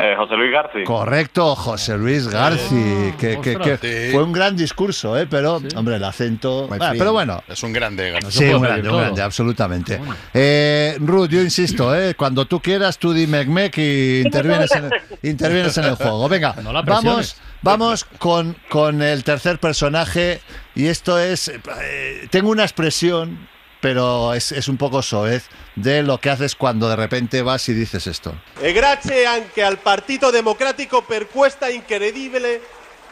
[0.00, 0.84] Eh, José Luis Garci.
[0.84, 3.76] Correcto, José Luis Garci, que, que- que
[4.06, 4.12] Sí.
[4.12, 5.26] fue un gran discurso, ¿eh?
[5.28, 6.68] pero, hombre, el acento...
[6.70, 8.12] My Ah, pero bueno, Es un grande.
[8.12, 8.30] García.
[8.30, 10.00] Sí, un grande, un grande, absolutamente.
[10.32, 14.84] Eh, Ruth, yo insisto, eh, cuando tú quieras, tú di mec mec y intervienes en
[14.84, 14.92] el,
[15.24, 16.28] intervienes en el juego.
[16.28, 20.40] Venga, No la vamos, vamos con, con el tercer personaje
[20.76, 21.48] y esto es...
[21.48, 23.48] eh, tengo una expresión,
[23.80, 25.44] pero es, es un poco soez,
[25.76, 28.34] de lo que haces cuando de repente vas y dices esto.
[28.60, 32.60] E grazie anche al Partito Democratico per questa incredibile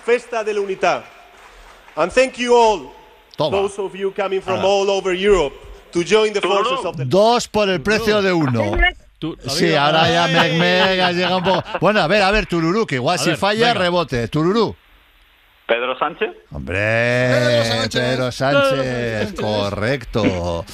[0.04, 1.04] festa dell'unità.
[1.94, 2.90] And thank you all,
[3.36, 3.56] Toma.
[3.56, 4.68] those of you coming from Ala.
[4.68, 5.54] all over Europe,
[5.92, 7.04] to join the forces of the...
[7.04, 8.76] Dos por el precio de uno.
[9.48, 11.64] Sí, ahora ya Meg ha llegado un poco.
[11.80, 13.80] Bueno, a ver, a ver, Tururú, que igual A si ver, falla, venga.
[13.80, 14.28] rebote.
[14.28, 14.76] Tururú.
[15.66, 16.30] Pedro Sánchez.
[16.52, 20.64] Hombre, Pedro Sánchez, correcto.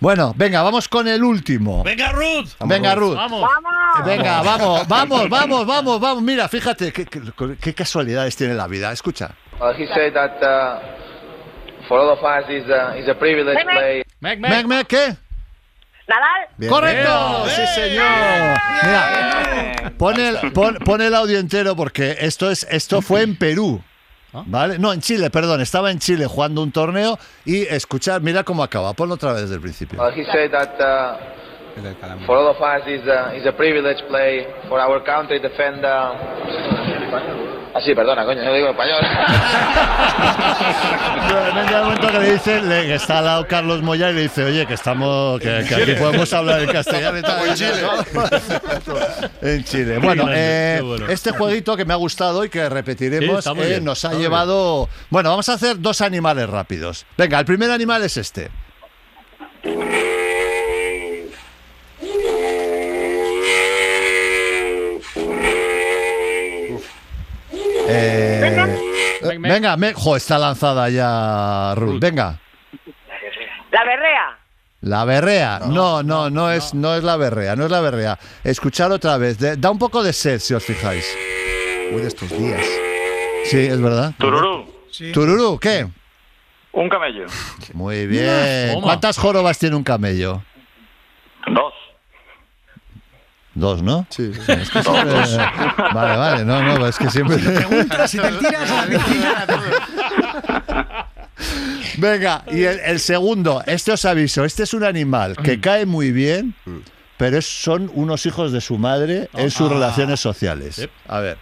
[0.00, 1.82] Bueno, venga, vamos con el último.
[1.84, 2.48] Venga, Ruth.
[2.64, 3.14] Venga, Ruth.
[3.16, 3.50] Vamos.
[4.06, 6.22] Venga, vamos, vamos, vamos, vamos, vamos.
[6.22, 7.20] Mira, fíjate qué, qué-
[7.60, 8.90] qué casualidades tiene la vida.
[8.92, 9.34] Escucha.
[9.60, 10.78] Uh, he said that uh,
[11.88, 14.02] for all of us is a, is a privilege play.
[14.20, 15.16] Meg, Meg, ¿qué?
[16.06, 16.70] Nadal.
[16.70, 18.56] Correcto, sí señor.
[18.82, 23.82] Mira, pon el, pon, pon el audio entero porque esto es esto fue en Perú.
[24.32, 24.78] ¿Vale?
[24.78, 28.92] No, en Chile, perdón, estaba en Chile jugando un torneo y escuchar, mira cómo acaba,
[28.92, 30.00] ponlo otra vez desde el principio.
[30.00, 31.16] Uh, he said that uh,
[32.26, 35.84] for all of us is a, is a privilege play for our country defend.
[35.84, 37.57] Uh...
[37.78, 39.00] Ah, sí, perdona, coño, yo digo español.
[41.48, 44.22] En el momento que le dice, le, que está al lado Carlos Moya y le
[44.22, 47.46] dice, oye, que estamos, que, que aquí podemos hablar en castellano y tal.
[47.46, 47.72] en Chile.
[49.42, 49.98] en Chile.
[49.98, 51.06] Bueno, Qué grande, eh, bueno.
[51.08, 54.18] este jueguito que me ha gustado y que Sí, repetiremos muy eh, nos ha está
[54.20, 54.88] llevado.
[55.10, 57.06] Bueno, vamos a hacer dos animales rápidos.
[57.16, 58.50] Venga, el primer animal es este.
[69.60, 72.00] Venga, me, jo, está lanzada ya Ruth.
[72.00, 72.38] Venga.
[73.70, 74.38] La berrea.
[74.80, 75.60] La berrea.
[75.66, 78.18] No, no, no, es, no es la berrea, no es la berrea.
[78.44, 79.38] Escuchar otra vez.
[79.38, 81.04] De- da un poco de sed, si os fijáis.
[81.90, 82.64] Muy de estos días.
[83.44, 84.12] Sí, es verdad.
[84.18, 84.66] Tururú.
[85.12, 85.86] Tururú, ¿qué?
[86.72, 87.26] Un camello.
[87.74, 88.70] Muy bien.
[88.74, 88.82] Toma.
[88.82, 90.42] ¿Cuántas jorobas tiene un camello?
[91.48, 91.72] Dos.
[93.58, 94.06] Dos, ¿no?
[94.10, 94.30] Sí.
[94.46, 95.36] Es que siempre-
[95.94, 97.38] Vale, vale, no, no, es que siempre.
[97.38, 98.86] Pregunta si te tiras a
[101.96, 106.12] Venga, y el, el segundo, este os aviso, este es un animal que cae muy
[106.12, 106.54] bien,
[107.16, 109.74] pero es- son unos hijos de su madre en sus Ah.
[109.74, 110.88] relaciones sociales.
[111.08, 111.38] A ver.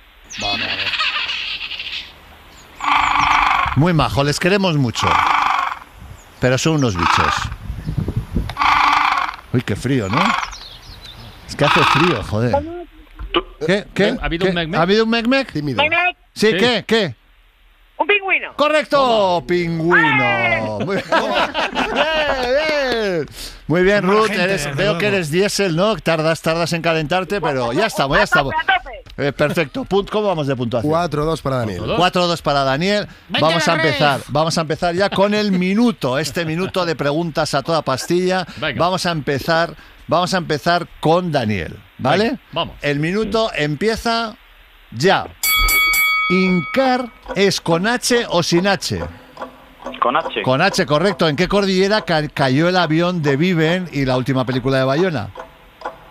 [3.77, 5.07] Muy majo, les queremos mucho.
[6.41, 7.35] Pero son unos bichos.
[9.53, 10.19] Uy, qué frío, ¿no?
[11.49, 12.55] Es que hace frío, joder.
[13.67, 13.85] ¿Qué?
[13.95, 14.17] ¿Qué?
[14.21, 14.49] ¿Ha habido ¿Qué?
[14.51, 14.79] un mec-mec?
[14.79, 15.53] ¿Ha habido un mec-mec?
[15.53, 15.83] Tímido.
[15.83, 16.17] Mec, mec.
[16.35, 16.57] Sí, Sí.
[16.59, 16.85] ¿qué?
[16.87, 17.15] ¿Qué?
[17.99, 18.53] Un pingüino.
[18.57, 19.43] ¡Correcto!
[19.49, 20.79] ¡Pingüino!
[20.85, 21.05] Muy bien,
[21.95, 23.27] bien.
[23.67, 24.27] Muy bien, Ruth.
[24.27, 25.97] gente, eres- desde veo que eres diésel, ¿no?
[25.97, 28.53] Tardas, tardas en calentarte, pero ya estamos, ya estamos.
[29.17, 29.85] Eh, perfecto.
[29.85, 30.93] Punt- ¿Cómo vamos de puntuación?
[30.93, 31.81] 4-2 para Daniel.
[31.97, 33.09] 4-2 para Daniel.
[33.31, 34.21] Vamos a empezar.
[34.29, 36.19] Vamos a empezar ya con el minuto.
[36.19, 38.47] Este minuto de preguntas a toda pastilla.
[38.59, 38.79] Venga.
[38.79, 39.75] Vamos a empezar.
[40.09, 41.77] Vamos a empezar con Daniel.
[41.99, 42.25] ¿Vale?
[42.25, 42.77] Venga, vamos.
[42.83, 44.37] El minuto empieza
[44.93, 45.27] ya.
[46.31, 49.01] Incar es con H o sin H.
[50.01, 50.43] Con H.
[50.43, 51.29] Con H, correcto.
[51.29, 55.31] ¿En qué cordillera ca- cayó el avión de Viven y la última película de Bayona?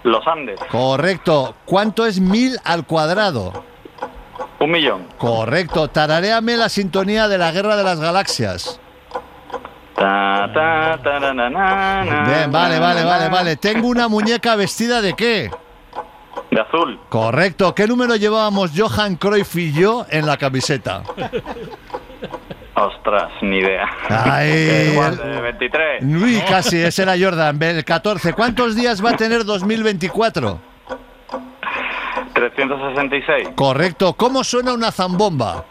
[0.04, 0.60] Los Andes.
[0.70, 1.56] Correcto.
[1.66, 3.64] ¿Cuánto es mil al cuadrado?
[4.60, 5.08] Un millón.
[5.18, 5.90] Correcto.
[5.90, 8.80] Tararéame la sintonía de la Guerra de las Galaxias.
[9.96, 13.56] Ta, ta, ta, na, na, na, na, Bien, vale, vale, vale, vale.
[13.56, 15.50] Tengo una muñeca vestida de qué?
[16.52, 17.00] De azul.
[17.10, 17.74] Correcto.
[17.74, 21.04] ¿Qué número llevábamos Johan Cruyff y yo en la camiseta?
[22.76, 23.88] Ostras, ni idea.
[24.10, 25.14] Ay, Eh, ¿cuál?
[25.24, 26.04] el- De 23.
[26.04, 27.62] Uy, casi, ese era Jordan.
[27.64, 28.34] El 14.
[28.34, 30.60] ¿Cuántos días va a tener 2024?
[32.34, 33.50] 366.
[33.56, 34.14] Correcto.
[34.14, 35.64] ¿Cómo suena una zambomba?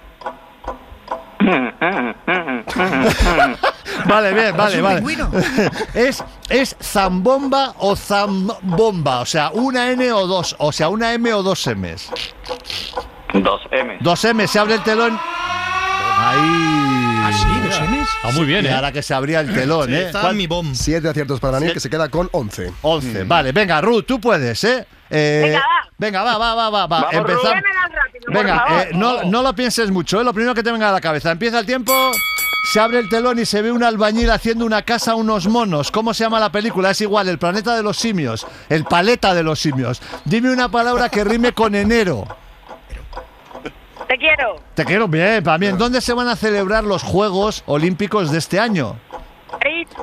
[4.07, 5.03] Vale, bien, vale, vale.
[5.95, 9.21] ¿Es, ¿Es zambomba o zambomba?
[9.21, 12.11] O sea, una N o dos, o sea, una M o dos M's.
[13.33, 13.99] Dos M.
[14.01, 15.19] Dos M, se abre el telón.
[16.17, 16.39] Ahí.
[17.27, 17.47] ¿Ah, sí?
[17.69, 18.09] ¿Dos M's?
[18.23, 18.73] Ah, muy bien, Y ¿eh?
[18.73, 20.11] ahora que se abría el telón, ¿eh?
[20.13, 22.73] ¿Cuán- Siete aciertos para Daniel, que se queda con 11.
[22.83, 23.25] 11.
[23.25, 24.87] Vale, venga, Ruth, tú puedes, ¿eh?
[25.11, 25.65] Eh, Venga, va.
[25.99, 26.87] Venga, va, va, va, va.
[26.87, 27.45] Vamos, Empezamos.
[27.53, 30.25] Rápido, Venga, eh, no, no lo pienses mucho, ¿eh?
[30.25, 31.31] lo primero que te venga a la cabeza.
[31.31, 31.93] Empieza el tiempo,
[32.65, 35.91] se abre el telón y se ve un albañil haciendo una casa a unos monos.
[35.91, 36.91] ¿Cómo se llama la película?
[36.91, 40.01] Es igual, el planeta de los simios, el paleta de los simios.
[40.25, 42.27] Dime una palabra que rime con enero.
[44.09, 44.57] Te quiero.
[44.75, 45.77] Te quiero bien, también.
[45.77, 48.97] ¿Dónde se van a celebrar los Juegos Olímpicos de este año?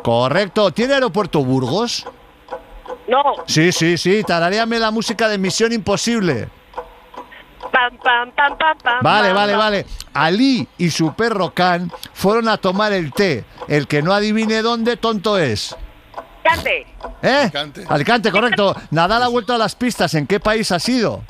[0.03, 0.71] Correcto.
[0.71, 2.05] ¿Tiene aeropuerto Burgos?
[3.07, 3.21] No.
[3.45, 4.23] Sí, sí, sí.
[4.23, 6.47] Tararéame la música de Misión Imposible.
[7.81, 8.99] Pam, pam, pam, pam, pam.
[9.01, 9.59] Vale, pam, vale, pam.
[9.59, 9.85] vale.
[10.13, 13.43] Ali y su perro Can fueron a tomar el té.
[13.67, 15.75] El que no adivine dónde, tonto es.
[16.43, 16.85] Cante.
[17.23, 17.39] ¿Eh?
[17.43, 17.85] Alicante.
[17.89, 18.75] Alicante, correcto.
[18.91, 20.13] Nadal ha vuelto a las pistas.
[20.13, 21.23] ¿En qué país ha sido?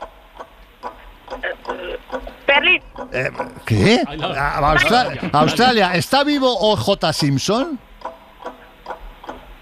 [2.46, 2.82] Berlín.
[3.14, 3.32] Eh,
[3.66, 4.04] ¿Qué?
[4.38, 5.94] Ah, Austra- Australia.
[5.96, 7.80] ¿Está vivo OJ Simpson?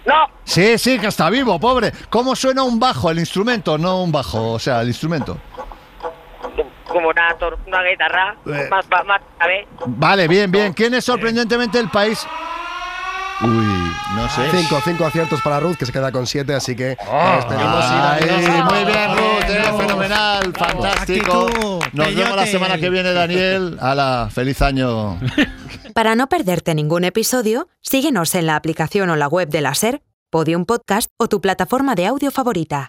[0.05, 0.25] No.
[0.43, 1.91] Sí, sí, que está vivo, pobre.
[2.09, 3.77] ¿Cómo suena un bajo, el instrumento?
[3.77, 5.37] No un bajo, o sea, el instrumento.
[6.99, 7.35] Como una,
[7.65, 8.35] una guitarra.
[8.45, 8.67] Eh.
[8.69, 9.65] Más, más, más, a ver.
[9.87, 10.73] Vale, bien, bien.
[10.73, 12.25] ¿Quién es sorprendentemente el país?
[13.41, 13.47] Uy,
[14.15, 14.49] no sé.
[14.51, 17.35] Cinco, cinco aciertos para Ruth, que se queda con siete, así que Ah.
[17.37, 17.85] despedimos.
[17.85, 21.47] y Ay, Daniel- muy bien, Ruth, eres fenomenal, fantástico.
[21.47, 23.77] Actitud, Nos vemos la semana que viene, Daniel.
[23.79, 25.17] Hala, feliz año.
[25.95, 30.01] Para no perderte ningún episodio, síguenos en la aplicación o la web de la SER,
[30.29, 32.87] Podium Podcast o tu plataforma de audio favorita.